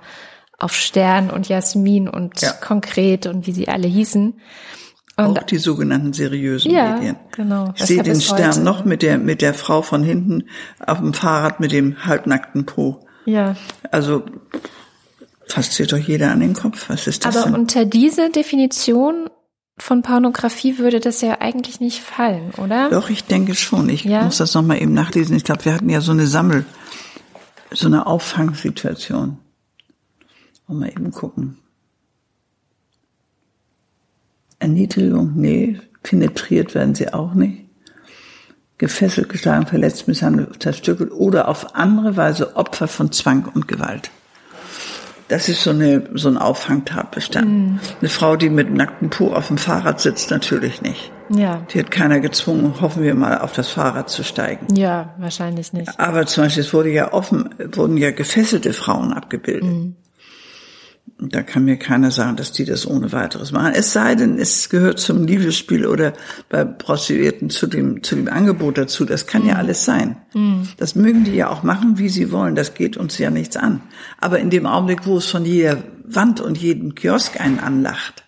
[0.58, 4.34] auf Stern und Jasmin und konkret und wie sie alle hießen.
[5.18, 7.18] Und auch die sogenannten seriösen ja, Medien.
[7.36, 7.72] Genau.
[7.76, 8.62] Ich sehe den Stern heute.
[8.62, 10.46] noch mit der, mit der Frau von hinten
[10.80, 13.06] auf dem Fahrrad mit dem halbnackten Po.
[13.26, 13.56] Ja.
[13.92, 14.24] Also
[15.48, 16.90] fasst sich doch jeder an den Kopf.
[16.90, 17.56] Was ist das Aber denn?
[17.56, 19.30] unter diese Definition
[19.78, 22.90] von Pornografie würde das ja eigentlich nicht fallen, oder?
[22.90, 23.90] Doch, ich denke schon.
[23.90, 24.24] Ich ja?
[24.24, 25.36] muss das nochmal eben nachlesen.
[25.36, 26.66] Ich glaube, wir hatten ja so eine Sammel,
[27.72, 29.38] so eine Auffangsituation.
[30.68, 31.58] Mal eben gucken.
[34.60, 35.82] Erniedrigung, nee.
[36.02, 37.66] Penetriert werden sie auch nicht
[38.82, 44.10] gefesselt, geschlagen, verletzt, misshandelt, zerstückelt oder auf andere Weise Opfer von Zwang und Gewalt.
[45.28, 47.48] Das ist so eine so ein Auffangtatbestand.
[47.48, 47.80] Mhm.
[48.02, 51.12] Eine Frau, die mit nacktem Po auf dem Fahrrad sitzt, natürlich nicht.
[51.30, 51.62] Ja.
[51.70, 54.76] Die hat keiner gezwungen, hoffen wir mal, auf das Fahrrad zu steigen.
[54.76, 56.00] Ja, wahrscheinlich nicht.
[56.00, 59.70] Aber zum Beispiel, es wurde ja offen, wurden ja gefesselte Frauen abgebildet.
[59.70, 59.96] Mhm.
[61.24, 63.74] Da kann mir keiner sagen, dass die das ohne weiteres machen.
[63.76, 66.14] Es sei denn, es gehört zum Liebesspiel oder
[66.50, 69.06] bei Prostituierten zu dem, zu dem Angebot dazu.
[69.06, 69.50] Das kann mhm.
[69.50, 70.18] ja alles sein.
[70.34, 70.68] Mhm.
[70.78, 72.56] Das mögen die ja auch machen, wie sie wollen.
[72.56, 73.82] Das geht uns ja nichts an.
[74.20, 78.24] Aber in dem Augenblick, wo es von jeder Wand und jedem Kiosk einen anlacht,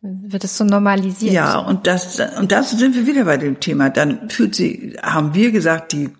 [0.00, 1.34] wird es so normalisiert.
[1.34, 3.90] Ja, und das, und das sind wir wieder bei dem Thema.
[3.90, 6.10] Dann fühlt sie, haben wir gesagt, die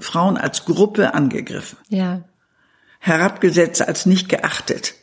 [0.00, 1.78] Frauen als Gruppe angegriffen.
[1.88, 2.24] Ja.
[3.00, 4.94] Herabgesetzt als nicht geachtet.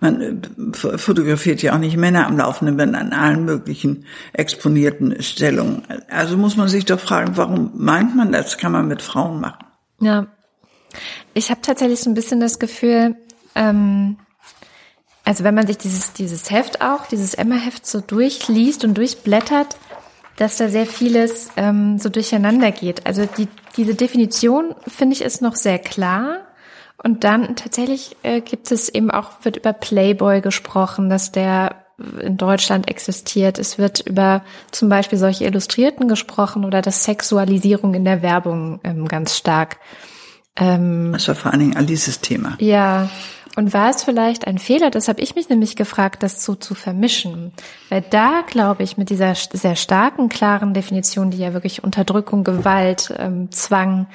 [0.00, 5.82] Man äh, fotografiert ja auch nicht Männer am laufenden Band an allen möglichen exponierten Stellungen.
[6.08, 9.64] Also muss man sich doch fragen, warum meint man, das kann man mit Frauen machen?
[10.00, 10.26] Ja.
[11.34, 13.16] Ich habe tatsächlich so ein bisschen das Gefühl,
[13.54, 14.16] ähm,
[15.24, 19.76] also wenn man sich dieses, dieses Heft auch, dieses Emma-Heft so durchliest und durchblättert,
[20.36, 23.06] dass da sehr vieles ähm, so durcheinander geht.
[23.06, 26.47] Also die, diese Definition, finde ich, ist noch sehr klar.
[27.02, 31.76] Und dann tatsächlich äh, gibt es eben auch, wird über Playboy gesprochen, dass der
[32.20, 33.58] in Deutschland existiert.
[33.58, 39.08] Es wird über zum Beispiel solche Illustrierten gesprochen oder das Sexualisierung in der Werbung ähm,
[39.08, 39.78] ganz stark.
[40.56, 42.56] Ähm, das war vor allen Dingen Alices Thema.
[42.60, 43.08] Ja.
[43.56, 46.76] Und war es vielleicht ein Fehler, das habe ich mich nämlich gefragt, das so zu
[46.76, 47.52] vermischen?
[47.88, 53.12] Weil da, glaube ich, mit dieser sehr starken, klaren Definition, die ja wirklich Unterdrückung, Gewalt,
[53.18, 54.06] ähm, Zwang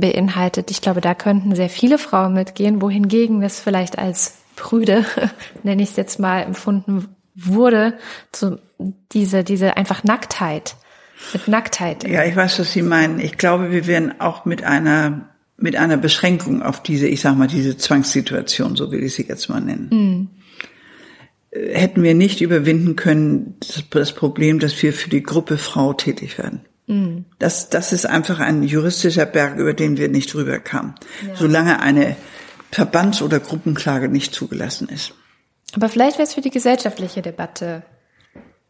[0.00, 0.70] beinhaltet.
[0.70, 5.04] Ich glaube, da könnten sehr viele Frauen mitgehen, wohingegen es vielleicht als Brüde,
[5.62, 7.98] nenne ich es jetzt mal, empfunden wurde,
[8.32, 8.58] zu
[9.12, 10.76] diese, diese einfach Nacktheit,
[11.32, 12.06] mit Nacktheit.
[12.06, 13.20] Ja, ich weiß, was Sie meinen.
[13.20, 17.48] Ich glaube, wir werden auch mit einer, mit einer Beschränkung auf diese, ich sag mal,
[17.48, 19.88] diese Zwangssituation, so will ich sie jetzt mal nennen.
[19.90, 20.28] Mhm.
[21.72, 23.56] Hätten wir nicht überwinden können,
[23.90, 26.60] das Problem, dass wir für die Gruppe Frau tätig werden.
[26.86, 27.24] Mhm.
[27.38, 30.94] Das, das ist einfach ein juristischer Berg, über den wir nicht drüber kamen.
[31.26, 31.34] Ja.
[31.34, 32.16] Solange eine
[32.70, 35.14] Verbands- oder Gruppenklage nicht zugelassen ist.
[35.74, 37.82] Aber vielleicht wäre es für die gesellschaftliche Debatte.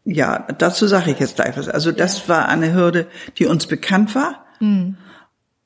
[0.05, 1.69] Ja, dazu sage ich jetzt gleich was.
[1.69, 2.29] Also das ja.
[2.29, 3.07] war eine Hürde,
[3.39, 4.97] die uns bekannt war, mhm.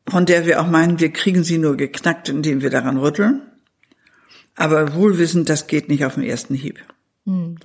[0.08, 3.42] von der wir auch meinen, wir kriegen sie nur geknackt, indem wir daran rütteln.
[4.56, 6.80] Aber wohlwissend, das geht nicht auf den ersten Hieb.
[7.24, 7.58] Mhm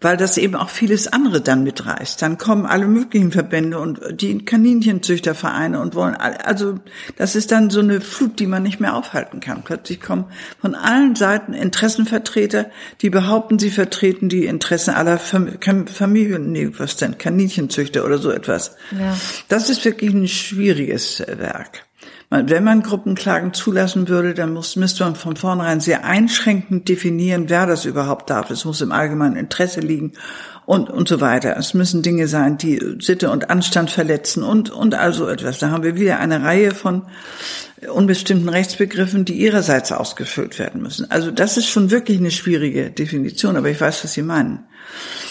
[0.00, 2.22] weil das eben auch vieles andere dann mitreißt.
[2.22, 6.78] Dann kommen alle möglichen Verbände und die Kaninchenzüchtervereine und wollen, also
[7.16, 9.62] das ist dann so eine Flut, die man nicht mehr aufhalten kann.
[9.64, 10.26] Plötzlich kommen
[10.60, 17.18] von allen Seiten Interessenvertreter, die behaupten, sie vertreten die Interessen aller Familien, nee, was denn,
[17.18, 18.76] Kaninchenzüchter oder so etwas.
[18.96, 19.16] Ja.
[19.48, 21.87] Das ist wirklich ein schwieriges Werk.
[22.30, 27.64] Wenn man Gruppenklagen zulassen würde, dann muss, müsste man von vornherein sehr einschränkend definieren, wer
[27.64, 28.50] das überhaupt darf.
[28.50, 30.12] Es muss im allgemeinen Interesse liegen
[30.66, 31.56] und, und so weiter.
[31.56, 35.58] Es müssen Dinge sein, die Sitte und Anstand verletzen und, und also etwas.
[35.58, 37.04] Da haben wir wieder eine Reihe von
[37.90, 41.10] unbestimmten Rechtsbegriffen, die ihrerseits ausgefüllt werden müssen.
[41.10, 44.64] Also das ist schon wirklich eine schwierige Definition, aber ich weiß, was Sie meinen.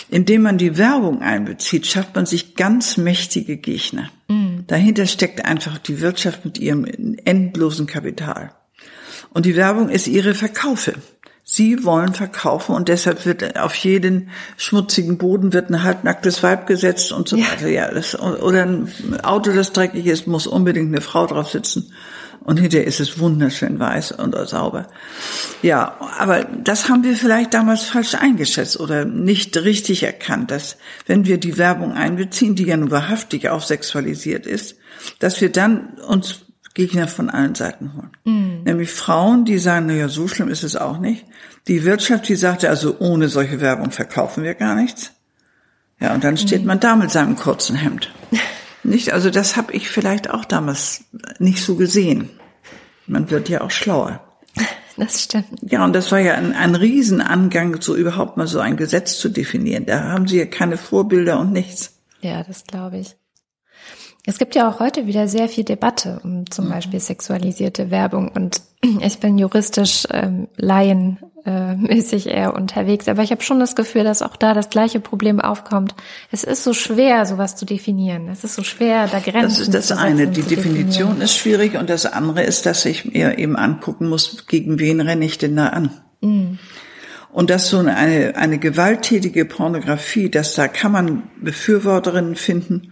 [0.10, 4.10] Indem man die Werbung einbezieht, schafft man sich ganz mächtige Gegner.
[4.30, 4.37] Mhm.
[4.68, 6.86] Dahinter steckt einfach die Wirtschaft mit ihrem
[7.26, 8.52] endlosen Kapital.
[9.34, 10.94] Und die Werbung ist ihre Verkaufe.
[11.50, 17.14] Sie wollen verkaufen und deshalb wird auf jeden schmutzigen Boden wird ein halbnacktes Weib gesetzt
[17.14, 17.70] und so weiter.
[17.70, 18.92] Ja, das, oder ein
[19.24, 21.94] Auto, das dreckig ist, muss unbedingt eine Frau drauf sitzen.
[22.48, 24.88] Und hinterher ist es wunderschön weiß und sauber.
[25.62, 31.26] Ja, aber das haben wir vielleicht damals falsch eingeschätzt oder nicht richtig erkannt, dass wenn
[31.26, 34.78] wir die Werbung einbeziehen, die ja nur wahrhaftig auch sexualisiert ist,
[35.20, 38.12] dass wir dann uns Gegner von allen Seiten holen.
[38.24, 38.64] Mhm.
[38.64, 41.26] Nämlich Frauen, die sagen, na ja, so schlimm ist es auch nicht.
[41.68, 45.12] Die Wirtschaft, die sagte, also ohne solche Werbung verkaufen wir gar nichts.
[46.00, 46.68] Ja, und dann steht mhm.
[46.68, 48.14] man da mit seinem kurzen Hemd.
[48.88, 49.12] Nicht?
[49.14, 51.04] Also das habe ich vielleicht auch damals
[51.40, 52.30] nicht so gesehen.
[53.06, 54.24] Man wird ja auch schlauer.
[55.00, 55.46] Das stimmt.
[55.62, 59.30] Ja, und das war ja ein, ein Riesenangang, so überhaupt mal so ein Gesetz zu
[59.30, 59.86] definieren.
[59.86, 62.00] Da haben sie ja keine Vorbilder und nichts.
[62.22, 63.16] Ja, das glaube ich.
[64.28, 66.72] Es gibt ja auch heute wieder sehr viel Debatte um zum mhm.
[66.72, 68.62] Beispiel sexualisierte Werbung und
[69.02, 73.08] ich bin juristisch ähm, Laien äh, mäßig eher unterwegs.
[73.08, 75.96] Aber ich habe schon das Gefühl, dass auch da das gleiche Problem aufkommt.
[76.30, 78.28] Es ist so schwer, sowas zu definieren.
[78.28, 80.28] Es ist so schwer, da Grenzen Das ist das eine.
[80.28, 84.78] Die Definition ist schwierig und das andere ist, dass ich mir eben angucken muss, gegen
[84.78, 85.92] wen renne ich denn da an?
[86.20, 86.60] Mhm.
[87.32, 92.92] Und dass so eine, eine gewalttätige Pornografie, dass da kann man Befürworterinnen finden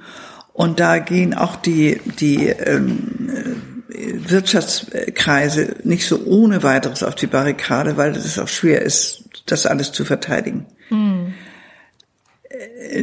[0.56, 7.98] und da gehen auch die, die ähm, Wirtschaftskreise nicht so ohne weiteres auf die Barrikade,
[7.98, 10.66] weil es auch schwer ist, das alles zu verteidigen.
[10.90, 11.34] Mhm.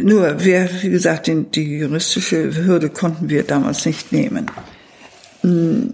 [0.02, 4.46] Nur, wir, wie gesagt, den, die juristische Hürde konnten wir damals nicht nehmen.
[5.42, 5.92] Hm.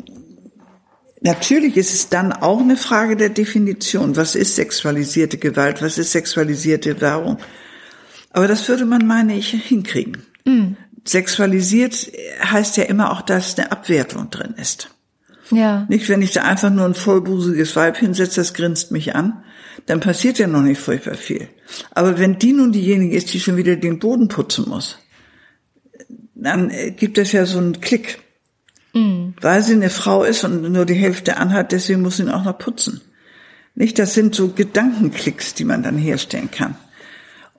[1.22, 4.14] Natürlich ist es dann auch eine Frage der Definition.
[4.14, 5.82] Was ist sexualisierte Gewalt?
[5.82, 7.38] Was ist sexualisierte Werbung?
[8.30, 10.22] Aber das würde man, meine ich, hinkriegen.
[10.44, 10.76] Mhm.
[11.08, 14.90] Sexualisiert heißt ja immer auch, dass eine Abwertung drin ist.
[15.50, 15.86] Ja.
[15.88, 19.42] Nicht, wenn ich da einfach nur ein vollbusiges Weib hinsetze, das grinst mich an,
[19.86, 21.48] dann passiert ja noch nicht furchtbar viel.
[21.92, 24.98] Aber wenn die nun diejenige ist, die schon wieder den Boden putzen muss,
[26.34, 28.18] dann äh, gibt es ja so einen Klick.
[28.92, 29.34] Mhm.
[29.40, 32.44] Weil sie eine Frau ist und nur die Hälfte anhat, deswegen muss sie ihn auch
[32.44, 33.00] noch putzen.
[33.74, 36.76] Nicht, das sind so Gedankenklicks, die man dann herstellen kann.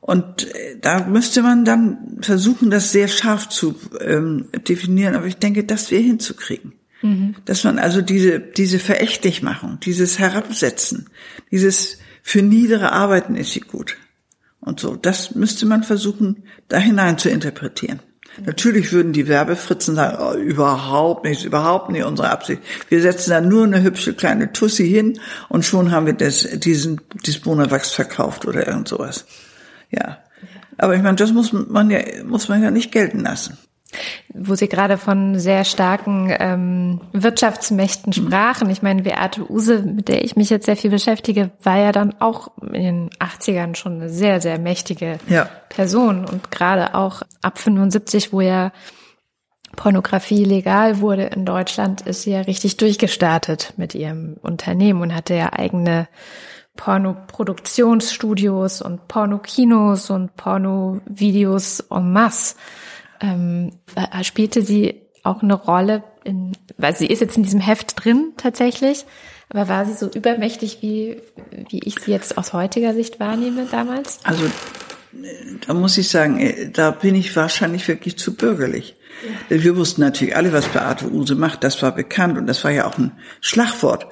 [0.02, 5.16] Und äh, da müsste man dann versuchen, das sehr scharf zu ähm, definieren.
[5.16, 6.74] Aber ich denke, das wäre hinzukriegen.
[7.02, 7.36] Mhm.
[7.46, 11.10] Dass man also diese, diese Verächtlichmachung, dieses Herabsetzen,
[11.52, 13.98] dieses für niedere Arbeiten ist sie gut.
[14.60, 18.02] Und so, das müsste man versuchen, da hinein zu interpretieren.
[18.46, 22.62] Natürlich würden die Werbefritzen sagen, oh, überhaupt nicht, überhaupt nicht unsere Absicht.
[22.88, 27.02] Wir setzen da nur eine hübsche kleine Tussi hin und schon haben wir das, diesen,
[27.26, 29.26] dieses Bonawachs verkauft oder irgend sowas.
[29.90, 30.20] Ja.
[30.78, 33.58] Aber ich meine, das muss man ja, muss man ja nicht gelten lassen.
[34.34, 38.28] Wo Sie gerade von sehr starken ähm, Wirtschaftsmächten mhm.
[38.28, 38.70] sprachen.
[38.70, 42.14] Ich meine, Beate Use, mit der ich mich jetzt sehr viel beschäftige, war ja dann
[42.20, 45.50] auch in den 80ern schon eine sehr, sehr mächtige ja.
[45.70, 46.26] Person.
[46.26, 48.72] Und gerade auch ab 75, wo ja
[49.76, 55.34] Pornografie legal wurde in Deutschland, ist sie ja richtig durchgestartet mit ihrem Unternehmen und hatte
[55.34, 56.08] ja eigene
[56.80, 62.56] Pornoproduktionsstudios und Pornokinos und Pornovideos en masse
[63.20, 63.72] ähm,
[64.24, 69.06] spielte sie auch eine Rolle in, weil sie ist jetzt in diesem Heft drin tatsächlich,
[69.50, 71.22] aber war sie so übermächtig, wie,
[71.68, 74.20] wie ich sie jetzt aus heutiger Sicht wahrnehme damals?
[74.24, 74.46] Also,
[75.68, 78.96] da muss ich sagen, äh, da bin ich wahrscheinlich wirklich zu bürgerlich.
[79.50, 79.62] Ja.
[79.62, 82.88] Wir wussten natürlich alle, was Beate Use macht, das war bekannt und das war ja
[82.88, 83.12] auch ein
[83.42, 84.08] Schlagwort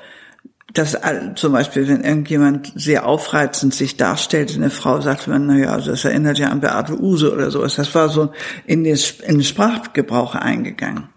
[0.73, 0.97] dass
[1.35, 6.03] zum Beispiel, wenn irgendjemand sehr aufreizend sich darstellt, eine Frau sagt man, naja, also das
[6.03, 7.75] erinnert ja an Beate Use oder sowas.
[7.75, 8.31] Das war so
[8.65, 11.09] in den, in den Sprachgebrauch eingegangen.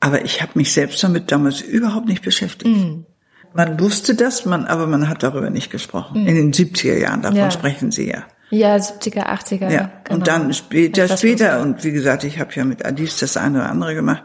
[0.00, 2.74] Aber ich habe mich selbst damit damals überhaupt nicht beschäftigt.
[2.74, 3.04] Mm.
[3.52, 6.24] Man wusste das, man, aber man hat darüber nicht gesprochen.
[6.24, 6.26] Mm.
[6.26, 7.50] In den 70er Jahren, davon ja.
[7.50, 8.24] sprechen Sie ja.
[8.48, 9.70] Ja, 70er, 80er.
[9.70, 10.18] Ja, genau.
[10.18, 13.70] und dann später, später, und wie gesagt, ich habe ja mit Alice das eine oder
[13.70, 14.24] andere gemacht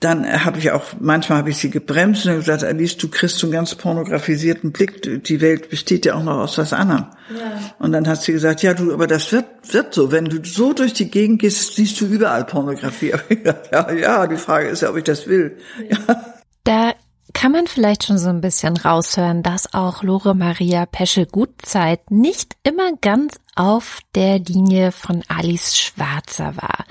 [0.00, 3.46] dann habe ich auch, manchmal habe ich sie gebremst und gesagt, Alice, du kriegst so
[3.46, 5.24] einen ganz pornografisierten Blick.
[5.24, 7.06] Die Welt besteht ja auch noch aus was anderem.
[7.28, 7.74] Ja.
[7.78, 10.10] Und dann hat sie gesagt, ja, du, aber das wird, wird so.
[10.10, 13.12] Wenn du so durch die Gegend gehst, siehst du überall Pornografie.
[13.72, 15.58] ja, ja, die Frage ist ja, ob ich das will.
[15.90, 16.24] Ja.
[16.64, 16.94] Da
[17.34, 22.92] kann man vielleicht schon so ein bisschen raushören, dass auch Lore Maria Peschel-Gutzeit nicht immer
[23.02, 26.86] ganz auf der Linie von Alice Schwarzer war.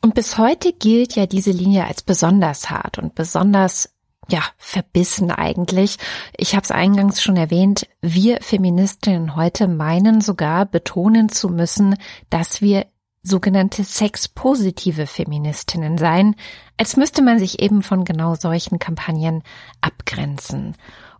[0.00, 3.90] Und bis heute gilt ja diese Linie als besonders hart und besonders
[4.30, 5.96] ja, verbissen eigentlich.
[6.36, 11.96] Ich habe es eingangs schon erwähnt, wir Feministinnen heute meinen sogar betonen zu müssen,
[12.28, 12.86] dass wir
[13.22, 16.36] sogenannte sexpositive Feministinnen seien,
[16.76, 19.42] als müsste man sich eben von genau solchen Kampagnen
[19.80, 20.76] abgrenzen.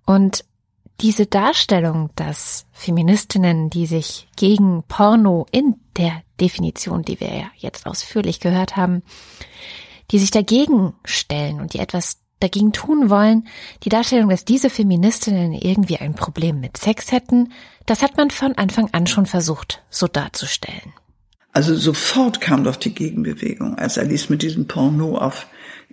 [0.06, 0.44] Und
[1.00, 7.86] diese Darstellung, dass Feministinnen, die sich gegen Porno in der Definition, die wir ja jetzt
[7.86, 9.02] ausführlich gehört haben,
[10.10, 13.48] die sich dagegen stellen und die etwas dagegen tun wollen,
[13.82, 17.52] die Darstellung, dass diese Feministinnen irgendwie ein Problem mit Sex hätten,
[17.86, 20.92] das hat man von Anfang an schon versucht, so darzustellen.
[21.52, 25.46] Also sofort kam doch die Gegenbewegung, als Alice mit diesem Porno auf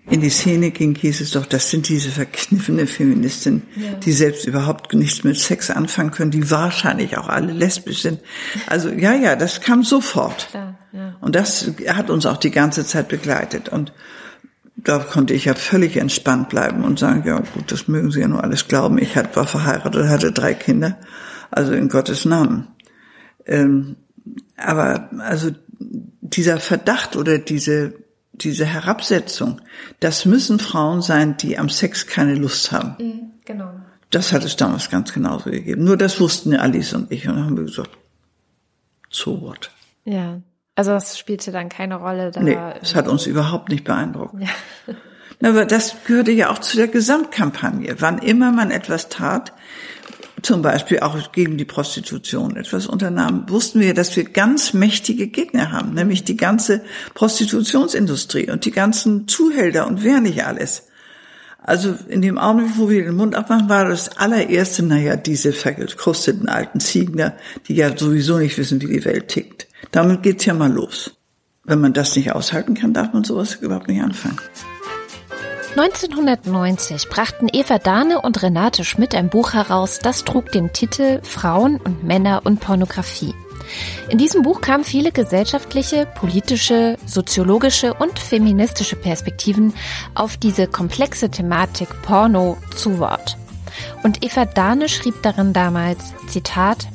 [0.10, 3.94] in die Szene ging, hieß es doch, das sind diese verkniffene Feministinnen, ja.
[3.94, 8.20] die selbst überhaupt nichts mit Sex anfangen können, die wahrscheinlich auch alle lesbisch sind.
[8.68, 10.50] Also ja, ja, das kam sofort.
[10.54, 11.16] Ja, ja.
[11.22, 13.70] Und das hat uns auch die ganze Zeit begleitet.
[13.70, 13.94] Und
[14.76, 18.28] da konnte ich ja völlig entspannt bleiben und sagen, ja gut, das mögen Sie ja
[18.28, 19.00] nur alles glauben.
[19.00, 21.00] Ich war verheiratet, hatte drei Kinder,
[21.50, 22.68] also in Gottes Namen.
[23.48, 23.96] Ähm,
[24.56, 25.50] aber also
[26.22, 28.05] dieser Verdacht oder diese
[28.42, 29.62] diese Herabsetzung,
[30.00, 32.96] das müssen Frauen sein, die am Sex keine Lust haben.
[33.00, 33.72] Mhm, genau.
[34.12, 35.84] Das hat es damals ganz genauso gegeben.
[35.84, 37.92] Nur das wussten Alice und ich und dann haben wir gesagt,
[39.10, 39.72] so what?
[40.04, 40.42] Ja.
[40.76, 42.42] Also das spielte dann keine Rolle da.
[42.42, 44.36] Nee, es hat uns überhaupt nicht beeindruckt.
[44.42, 44.50] Ja.
[45.44, 47.96] Aber das gehörte ja auch zu der Gesamtkampagne.
[48.00, 49.54] Wann immer man etwas tat,
[50.42, 55.72] zum Beispiel auch gegen die Prostitution etwas unternahm, wussten wir, dass wir ganz mächtige Gegner
[55.72, 56.82] haben, nämlich die ganze
[57.14, 60.84] Prostitutionsindustrie und die ganzen Zuhälter und wer nicht alles.
[61.66, 66.48] Also in dem Augenblick, wo wir den Mund abmachen, war das allererste, naja, diese verkrusteten
[66.48, 67.32] alten Ziegen,
[67.68, 69.68] die ja sowieso nicht wissen, wie die Welt tickt.
[69.92, 71.12] Damit geht's ja mal los.
[71.64, 74.38] Wenn man das nicht aushalten kann, darf man sowas überhaupt nicht anfangen.
[75.78, 81.82] 1990 brachten Eva Dahne und Renate Schmidt ein Buch heraus, das trug den Titel Frauen
[81.82, 83.36] und Männer und Pornografie.
[84.08, 89.74] In diesem Buch kamen viele gesellschaftliche, politische, soziologische und feministische Perspektiven
[90.14, 93.36] auf diese komplexe Thematik Porno zu Wort.
[94.02, 96.88] Und Eva Dahne schrieb darin damals, Zitat,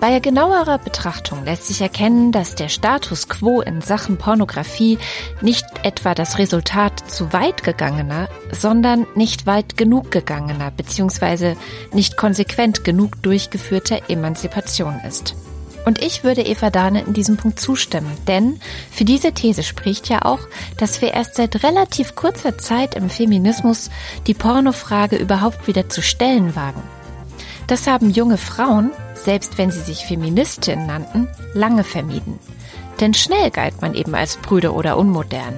[0.00, 4.98] bei genauerer Betrachtung lässt sich erkennen, dass der Status quo in Sachen Pornografie
[5.40, 11.56] nicht etwa das Resultat zu weit gegangener, sondern nicht weit genug gegangener bzw.
[11.92, 15.34] nicht konsequent genug durchgeführter Emanzipation ist.
[15.86, 18.58] Und ich würde Eva Dahne in diesem Punkt zustimmen, denn
[18.90, 20.40] für diese These spricht ja auch,
[20.78, 23.90] dass wir erst seit relativ kurzer Zeit im Feminismus
[24.26, 26.82] die Pornofrage überhaupt wieder zu stellen wagen.
[27.66, 32.38] Das haben junge Frauen, selbst wenn sie sich Feministinnen nannten, lange vermieden.
[33.00, 35.54] Denn schnell galt man eben als Brüder oder unmodern.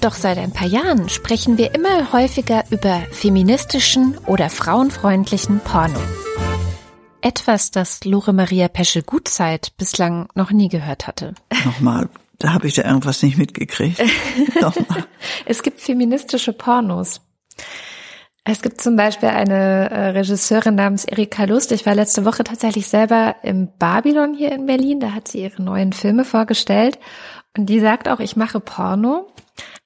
[0.00, 6.00] Doch seit ein paar Jahren sprechen wir immer häufiger über feministischen oder frauenfreundlichen Porno.
[7.20, 11.34] Etwas, das Lore Maria Peschel-Gutzeit bislang noch nie gehört hatte.
[11.64, 12.08] Nochmal,
[12.38, 14.02] da habe ich da irgendwas nicht mitgekriegt.
[14.60, 15.06] Nochmal.
[15.44, 17.20] es gibt feministische Pornos.
[18.44, 21.70] Es gibt zum Beispiel eine äh, Regisseurin namens Erika Lust.
[21.70, 24.98] Ich war letzte Woche tatsächlich selber im Babylon hier in Berlin.
[24.98, 26.98] Da hat sie ihre neuen Filme vorgestellt.
[27.56, 29.28] Und die sagt auch, ich mache Porno.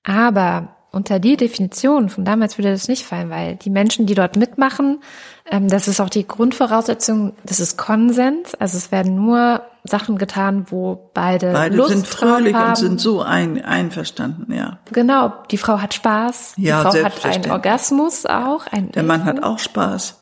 [0.04, 4.36] Aber unter die Definition von damals würde das nicht fallen, weil die Menschen, die dort
[4.36, 5.00] mitmachen,
[5.48, 8.54] ähm, das ist auch die Grundvoraussetzung, das ist Konsens.
[8.54, 12.70] Also es werden nur Sachen getan, wo beide, beide Lust sind fröhlich haben.
[12.70, 14.78] und sind so ein, einverstanden, ja.
[14.90, 18.66] Genau, die Frau hat Spaß, ja, die Frau hat einen Orgasmus auch.
[18.66, 20.18] Einen Der Mann hat auch Spaß.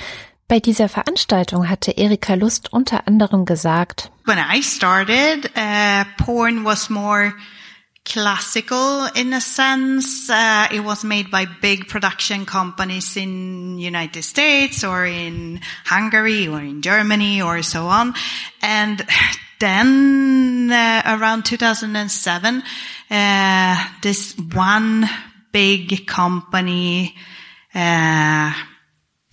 [0.48, 6.90] Bei dieser Veranstaltung hatte Erika Lust unter anderem gesagt, When I started, uh, porn was
[6.90, 7.32] more
[8.04, 10.28] classical in a sense.
[10.28, 16.60] Uh, it was made by big production companies in United States or in Hungary or
[16.60, 18.14] in Germany or so on.
[18.62, 19.04] And
[19.58, 22.62] then uh, around 2007,
[23.10, 25.08] uh, this one
[25.52, 27.14] big company
[27.74, 28.52] uh,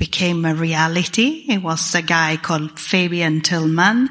[0.01, 1.45] became a reality.
[1.47, 4.09] It was a guy called Fabian Tillman,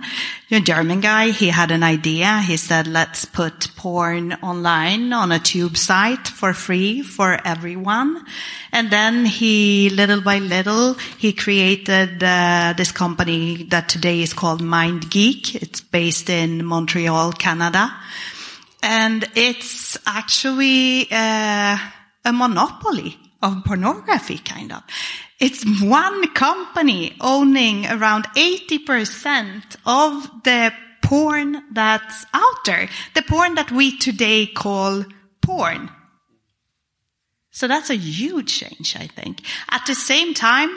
[0.53, 1.30] a German guy.
[1.30, 2.38] He had an idea.
[2.47, 8.24] He said, let's put porn online on a tube site for free for everyone.
[8.70, 14.62] And then he, little by little, he created uh, this company that today is called
[14.62, 15.57] Mind Geek.
[15.57, 17.93] It's based in Montreal, Canada.
[18.80, 21.76] And it's actually uh,
[22.24, 24.82] a monopoly of pornography, kind of.
[25.38, 30.72] It's one company owning around 80% of the
[31.03, 32.88] porn that's out there.
[33.14, 35.05] The porn that we today call
[35.41, 35.91] porn.
[37.51, 39.41] So that's a huge change, I think.
[39.70, 40.70] At the same time,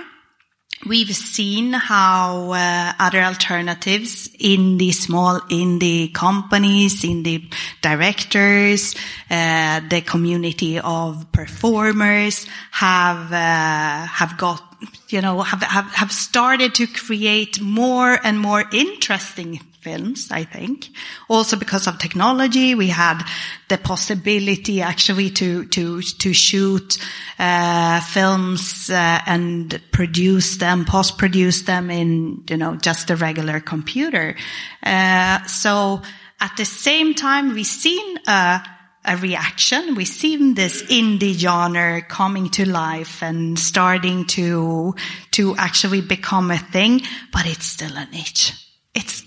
[0.86, 7.44] we've seen how uh, other alternatives in the small indie companies, in the
[7.82, 8.96] directors,
[9.30, 14.62] uh, the community of performers have uh, have got
[15.10, 20.90] you know have, have have started to create more and more interesting films, I think.
[21.28, 23.22] Also because of technology, we had
[23.70, 26.98] the possibility actually to, to, to shoot,
[27.40, 34.36] uh, films, uh, and produce them, post-produce them in, you know, just a regular computer.
[34.82, 36.02] Uh, so
[36.40, 38.62] at the same time, we've seen, a
[39.06, 39.96] a reaction.
[39.96, 44.96] We've seen this indie genre coming to life and starting to,
[45.32, 48.54] to actually become a thing, but it's still a niche.
[48.96, 49.24] It's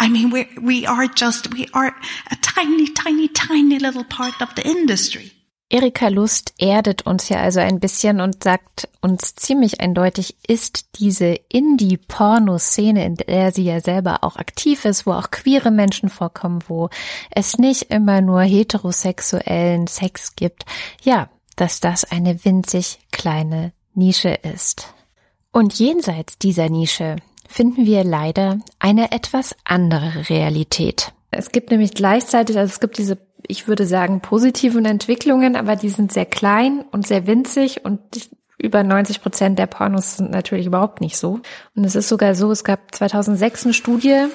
[0.00, 1.94] I mean, we we are just, we are
[2.30, 5.32] a tiny, tiny, tiny little part of the industry.
[5.72, 11.34] Erika Lust erdet uns ja also ein bisschen und sagt uns ziemlich eindeutig, ist diese
[11.48, 16.90] Indie-Porno-Szene, in der sie ja selber auch aktiv ist, wo auch queere Menschen vorkommen, wo
[17.30, 20.66] es nicht immer nur heterosexuellen Sex gibt,
[21.02, 24.92] ja, dass das eine winzig kleine Nische ist.
[25.52, 27.16] Und jenseits dieser Nische
[27.52, 31.12] finden wir leider eine etwas andere Realität.
[31.30, 35.88] Es gibt nämlich gleichzeitig, also es gibt diese, ich würde sagen, positiven Entwicklungen, aber die
[35.88, 38.00] sind sehr klein und sehr winzig und
[38.58, 41.40] über 90 Prozent der Pornos sind natürlich überhaupt nicht so.
[41.74, 44.26] Und es ist sogar so, es gab 2006 eine Studie,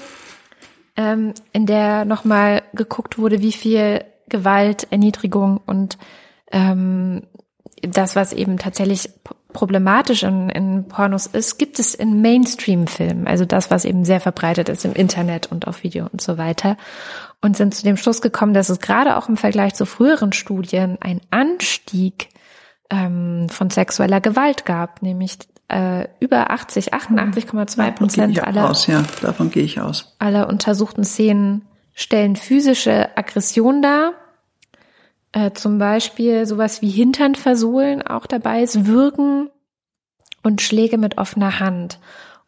[0.95, 5.97] ähm, in der nochmal geguckt wurde, wie viel Gewalt, Erniedrigung und
[6.51, 7.23] ähm,
[7.81, 9.09] das, was eben tatsächlich
[9.53, 14.69] problematisch in, in Pornos ist, gibt es in Mainstream-Filmen, also das, was eben sehr verbreitet
[14.69, 16.77] ist im Internet und auf Video und so weiter.
[17.41, 20.97] Und sind zu dem Schluss gekommen, dass es gerade auch im Vergleich zu früheren Studien
[20.99, 22.29] ein Anstieg
[22.89, 25.37] ähm, von sexueller Gewalt gab, nämlich
[25.69, 30.15] äh, über 80, 88,2 Prozent aller, aus, ja, davon gehe ich aus.
[30.19, 34.13] aller untersuchten Szenen stellen physische Aggression dar
[35.31, 39.49] äh, zum Beispiel sowas wie Hintern versohlen auch dabei ist, Würgen
[40.43, 41.99] und Schläge mit offener Hand.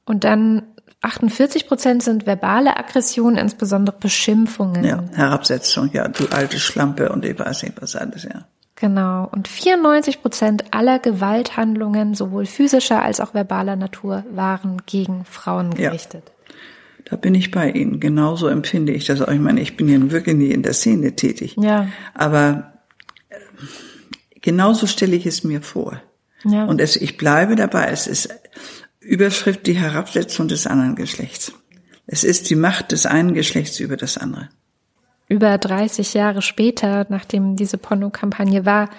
[0.06, 0.64] Und dann
[1.02, 4.84] 48 Prozent sind verbale Aggressionen, insbesondere Beschimpfungen.
[4.84, 8.46] Ja, Herabsetzung, ja, du alte Schlampe und ich weiß nicht was alles, ja.
[8.76, 9.28] Genau.
[9.30, 16.24] Und 94 Prozent aller Gewalthandlungen, sowohl physischer als auch verbaler Natur, waren gegen Frauen gerichtet.
[16.26, 16.39] Ja.
[17.10, 18.00] Da bin ich bei Ihnen.
[18.00, 19.32] Genauso empfinde ich das auch.
[19.32, 21.56] Ich meine, ich bin ja wirklich nie in der Szene tätig.
[21.60, 21.88] Ja.
[22.14, 22.74] Aber
[23.30, 23.36] äh,
[24.42, 26.02] genauso stelle ich es mir vor.
[26.46, 26.66] Ja.
[26.66, 27.88] Und es, ich bleibe dabei.
[27.88, 28.30] Es ist
[29.00, 31.54] Überschrift die Herabsetzung des anderen Geschlechts.
[32.06, 34.50] Es ist die Macht des einen Geschlechts über das andere.
[35.28, 38.90] Über 30 Jahre später, nachdem diese Pornokampagne war,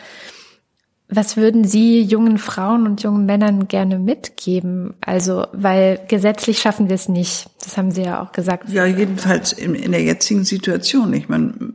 [1.10, 4.94] was würden Sie jungen Frauen und jungen Männern gerne mitgeben?
[5.00, 7.50] Also, weil gesetzlich schaffen wir es nicht.
[7.62, 8.68] Das haben Sie ja auch gesagt.
[8.70, 11.12] Ja, jedenfalls in, in der jetzigen Situation.
[11.12, 11.74] Ich meine,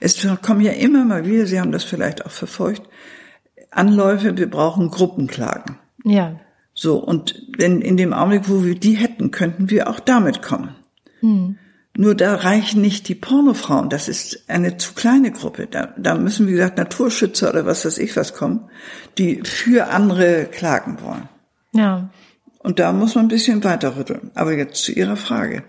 [0.00, 2.82] es kommen ja immer mal wieder, Sie haben das vielleicht auch verfolgt,
[3.70, 5.78] Anläufe, wir brauchen Gruppenklagen.
[6.04, 6.38] Ja.
[6.74, 10.76] So, und wenn in dem Augenblick, wo wir die hätten, könnten wir auch damit kommen.
[11.20, 11.56] Hm.
[11.96, 13.88] Nur da reichen nicht die Pornofrauen.
[13.88, 15.68] Das ist eine zu kleine Gruppe.
[15.68, 18.68] Da, da müssen, wie gesagt, Naturschützer oder was weiß ich was kommen,
[19.16, 21.28] die für andere klagen wollen.
[21.72, 22.10] Ja.
[22.58, 24.32] Und da muss man ein bisschen weiter rütteln.
[24.34, 25.62] Aber jetzt zu Ihrer Frage.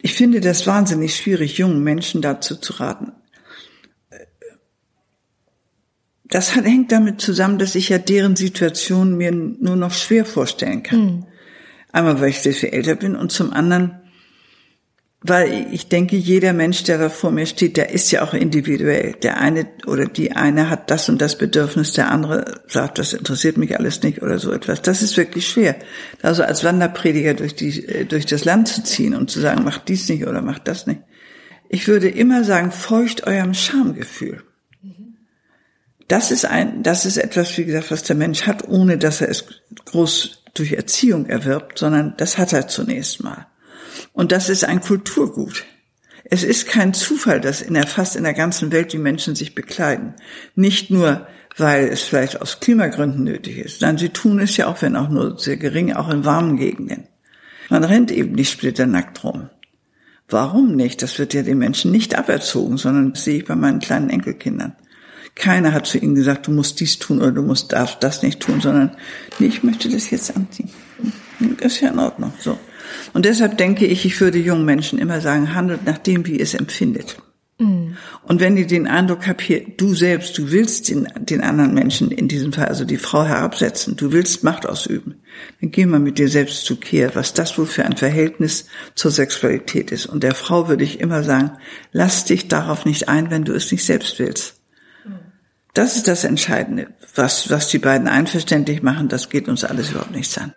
[0.00, 3.12] Ich finde das wahnsinnig schwierig, jungen Menschen dazu zu raten.
[6.24, 10.98] Das hängt damit zusammen, dass ich ja deren Situation mir nur noch schwer vorstellen kann.
[10.98, 11.26] Mhm.
[11.92, 14.02] Einmal, weil ich sehr viel älter bin und zum anderen,
[15.24, 19.12] weil ich denke, jeder Mensch, der da vor mir steht, der ist ja auch individuell.
[19.22, 23.56] Der eine oder die eine hat das und das Bedürfnis, der andere sagt, das interessiert
[23.56, 24.82] mich alles nicht oder so etwas.
[24.82, 25.76] Das ist wirklich schwer.
[26.22, 29.88] Also als Wanderprediger durch die, äh, durch das Land zu ziehen und zu sagen, macht
[29.88, 31.02] dies nicht oder macht das nicht.
[31.68, 34.42] Ich würde immer sagen, feucht eurem Schamgefühl.
[36.08, 39.28] Das ist ein, das ist etwas, wie gesagt, was der Mensch hat, ohne dass er
[39.28, 39.46] es
[39.84, 43.46] groß durch Erziehung erwirbt, sondern das hat er zunächst mal.
[44.12, 45.64] Und das ist ein Kulturgut.
[46.24, 49.54] Es ist kein Zufall, dass in der, fast in der ganzen Welt die Menschen sich
[49.54, 50.14] bekleiden.
[50.54, 51.26] Nicht nur,
[51.56, 53.82] weil es vielleicht aus Klimagründen nötig ist.
[53.82, 57.08] Nein, sie tun es ja auch, wenn auch nur sehr gering, auch in warmen Gegenden.
[57.68, 59.50] Man rennt eben nicht splitternackt rum.
[60.28, 61.02] Warum nicht?
[61.02, 64.74] Das wird ja den Menschen nicht aberzogen, sondern das sehe ich bei meinen kleinen Enkelkindern.
[65.34, 68.40] Keiner hat zu ihnen gesagt, du musst dies tun oder du musst darfst das nicht
[68.40, 68.96] tun, sondern
[69.38, 70.70] nee, ich möchte das jetzt anziehen.
[71.58, 72.32] Das ist ja in Ordnung.
[72.38, 72.58] So.
[73.12, 76.42] Und deshalb denke ich, ich würde jungen Menschen immer sagen, handelt nach dem, wie ihr
[76.42, 77.16] es empfindet.
[77.58, 77.96] Mhm.
[78.24, 82.10] Und wenn ihr den Eindruck habt, hier, du selbst, du willst den, den anderen Menschen,
[82.10, 85.16] in diesem Fall also die Frau herabsetzen, du willst Macht ausüben,
[85.60, 89.10] dann geh mal mit dir selbst zu Kehr, was das wohl für ein Verhältnis zur
[89.10, 90.06] Sexualität ist.
[90.06, 91.52] Und der Frau würde ich immer sagen,
[91.92, 94.61] lass dich darauf nicht ein, wenn du es nicht selbst willst.
[95.74, 96.88] Das ist das Entscheidende.
[97.14, 100.52] Was, was die beiden einverständlich machen, das geht uns alles überhaupt nichts an.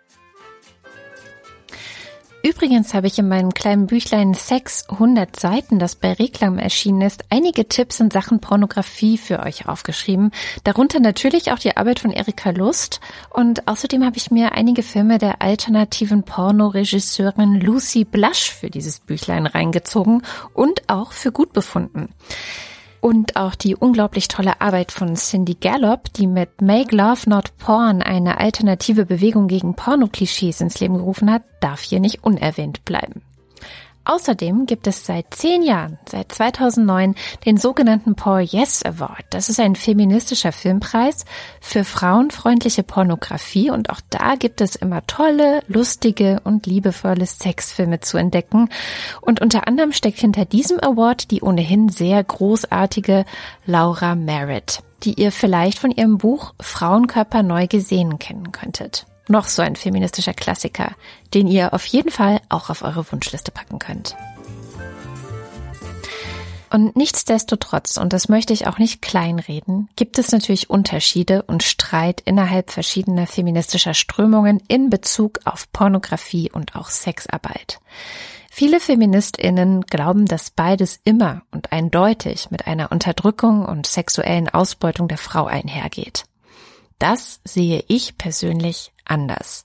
[2.42, 7.24] Übrigens habe ich in meinem kleinen Büchlein Sex 100 Seiten, das bei Reklam erschienen ist,
[7.28, 10.30] einige Tipps in Sachen Pornografie für euch aufgeschrieben.
[10.62, 13.00] Darunter natürlich auch die Arbeit von Erika Lust
[13.30, 19.46] und außerdem habe ich mir einige Filme der alternativen Pornoregisseurin Lucy Blush für dieses Büchlein
[19.46, 20.22] reingezogen
[20.54, 22.10] und auch für gut befunden
[23.06, 28.02] und auch die unglaublich tolle Arbeit von Cindy Gallop, die mit Make Love Not Porn
[28.02, 33.22] eine alternative Bewegung gegen Pornoklischees ins Leben gerufen hat, darf hier nicht unerwähnt bleiben.
[34.06, 39.24] Außerdem gibt es seit zehn Jahren, seit 2009, den sogenannten Paul Yes Award.
[39.30, 41.24] Das ist ein feministischer Filmpreis
[41.60, 48.16] für frauenfreundliche Pornografie und auch da gibt es immer tolle, lustige und liebevolle Sexfilme zu
[48.16, 48.68] entdecken.
[49.20, 53.24] Und unter anderem steckt hinter diesem Award die ohnehin sehr großartige
[53.66, 59.62] Laura Merritt, die ihr vielleicht von ihrem Buch Frauenkörper neu gesehen kennen könntet noch so
[59.62, 60.92] ein feministischer Klassiker,
[61.34, 64.16] den ihr auf jeden Fall auch auf eure Wunschliste packen könnt.
[66.70, 72.20] Und nichtsdestotrotz, und das möchte ich auch nicht kleinreden, gibt es natürlich Unterschiede und Streit
[72.22, 77.78] innerhalb verschiedener feministischer Strömungen in Bezug auf Pornografie und auch Sexarbeit.
[78.50, 85.18] Viele Feministinnen glauben, dass beides immer und eindeutig mit einer Unterdrückung und sexuellen Ausbeutung der
[85.18, 86.24] Frau einhergeht.
[86.98, 89.64] Das sehe ich persönlich anders.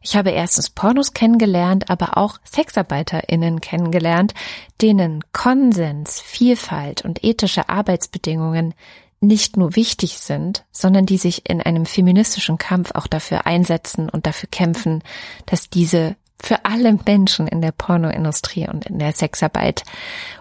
[0.00, 4.34] Ich habe erstens Pornos kennengelernt, aber auch Sexarbeiterinnen kennengelernt,
[4.80, 8.74] denen Konsens, Vielfalt und ethische Arbeitsbedingungen
[9.20, 14.26] nicht nur wichtig sind, sondern die sich in einem feministischen Kampf auch dafür einsetzen und
[14.26, 15.02] dafür kämpfen,
[15.46, 19.84] dass diese für alle Menschen in der Pornoindustrie und in der Sexarbeit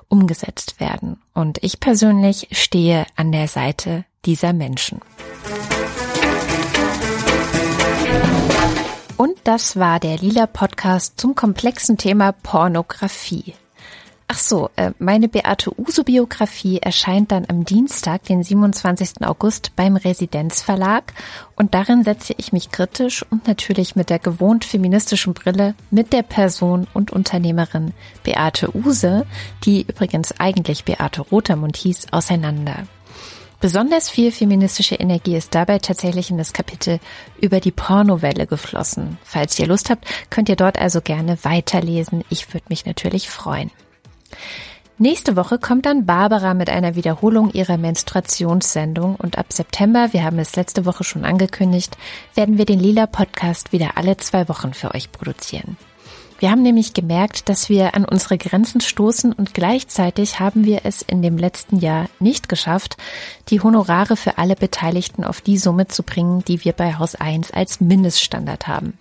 [0.10, 1.22] umgesetzt werden.
[1.34, 5.00] Und ich persönlich stehe an der Seite dieser Menschen.
[9.18, 13.53] Und das war der Lila Podcast zum komplexen Thema Pornografie.
[14.28, 19.24] Ach so, äh, meine Beate Uso Biografie erscheint dann am Dienstag, den 27.
[19.26, 21.13] August beim Residenzverlag
[21.55, 26.24] und darin setze ich mich kritisch und natürlich mit der gewohnt feministischen Brille mit der
[26.24, 27.93] Person und Unternehmerin
[28.24, 29.28] Beate Use,
[29.63, 32.88] die übrigens eigentlich Beate Rotermund hieß, auseinander.
[33.62, 36.99] Besonders viel feministische Energie ist dabei tatsächlich in das Kapitel
[37.41, 39.18] über die Pornowelle geflossen.
[39.24, 42.24] Falls ihr Lust habt, könnt ihr dort also gerne weiterlesen.
[42.30, 43.72] Ich würde mich natürlich freuen.
[44.97, 50.39] Nächste Woche kommt dann Barbara mit einer Wiederholung ihrer Menstruationssendung und ab September, wir haben
[50.39, 51.97] es letzte Woche schon angekündigt,
[52.34, 55.76] werden wir den Lila Podcast wieder alle zwei Wochen für euch produzieren.
[56.39, 61.01] Wir haben nämlich gemerkt, dass wir an unsere Grenzen stoßen und gleichzeitig haben wir es
[61.01, 62.97] in dem letzten Jahr nicht geschafft,
[63.49, 67.51] die Honorare für alle Beteiligten auf die Summe zu bringen, die wir bei Haus 1
[67.51, 68.97] als Mindeststandard haben.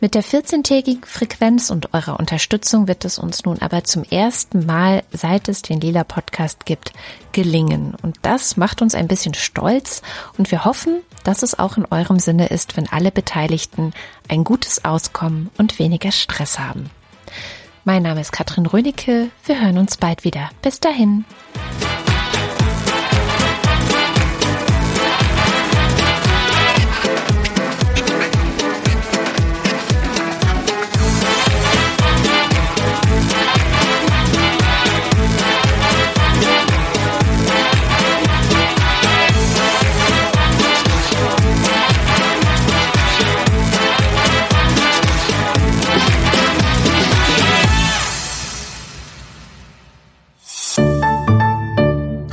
[0.00, 5.04] Mit der 14-tägigen Frequenz und eurer Unterstützung wird es uns nun aber zum ersten Mal,
[5.12, 6.92] seit es den Lila Podcast gibt,
[7.32, 7.94] gelingen.
[8.02, 10.02] Und das macht uns ein bisschen stolz
[10.38, 13.92] und wir hoffen, dass es auch in eurem Sinne ist, wenn alle Beteiligten
[14.28, 16.90] ein gutes Auskommen und weniger Stress haben.
[17.84, 19.30] Mein Name ist Katrin Rönecke.
[19.44, 20.50] Wir hören uns bald wieder.
[20.62, 21.24] Bis dahin.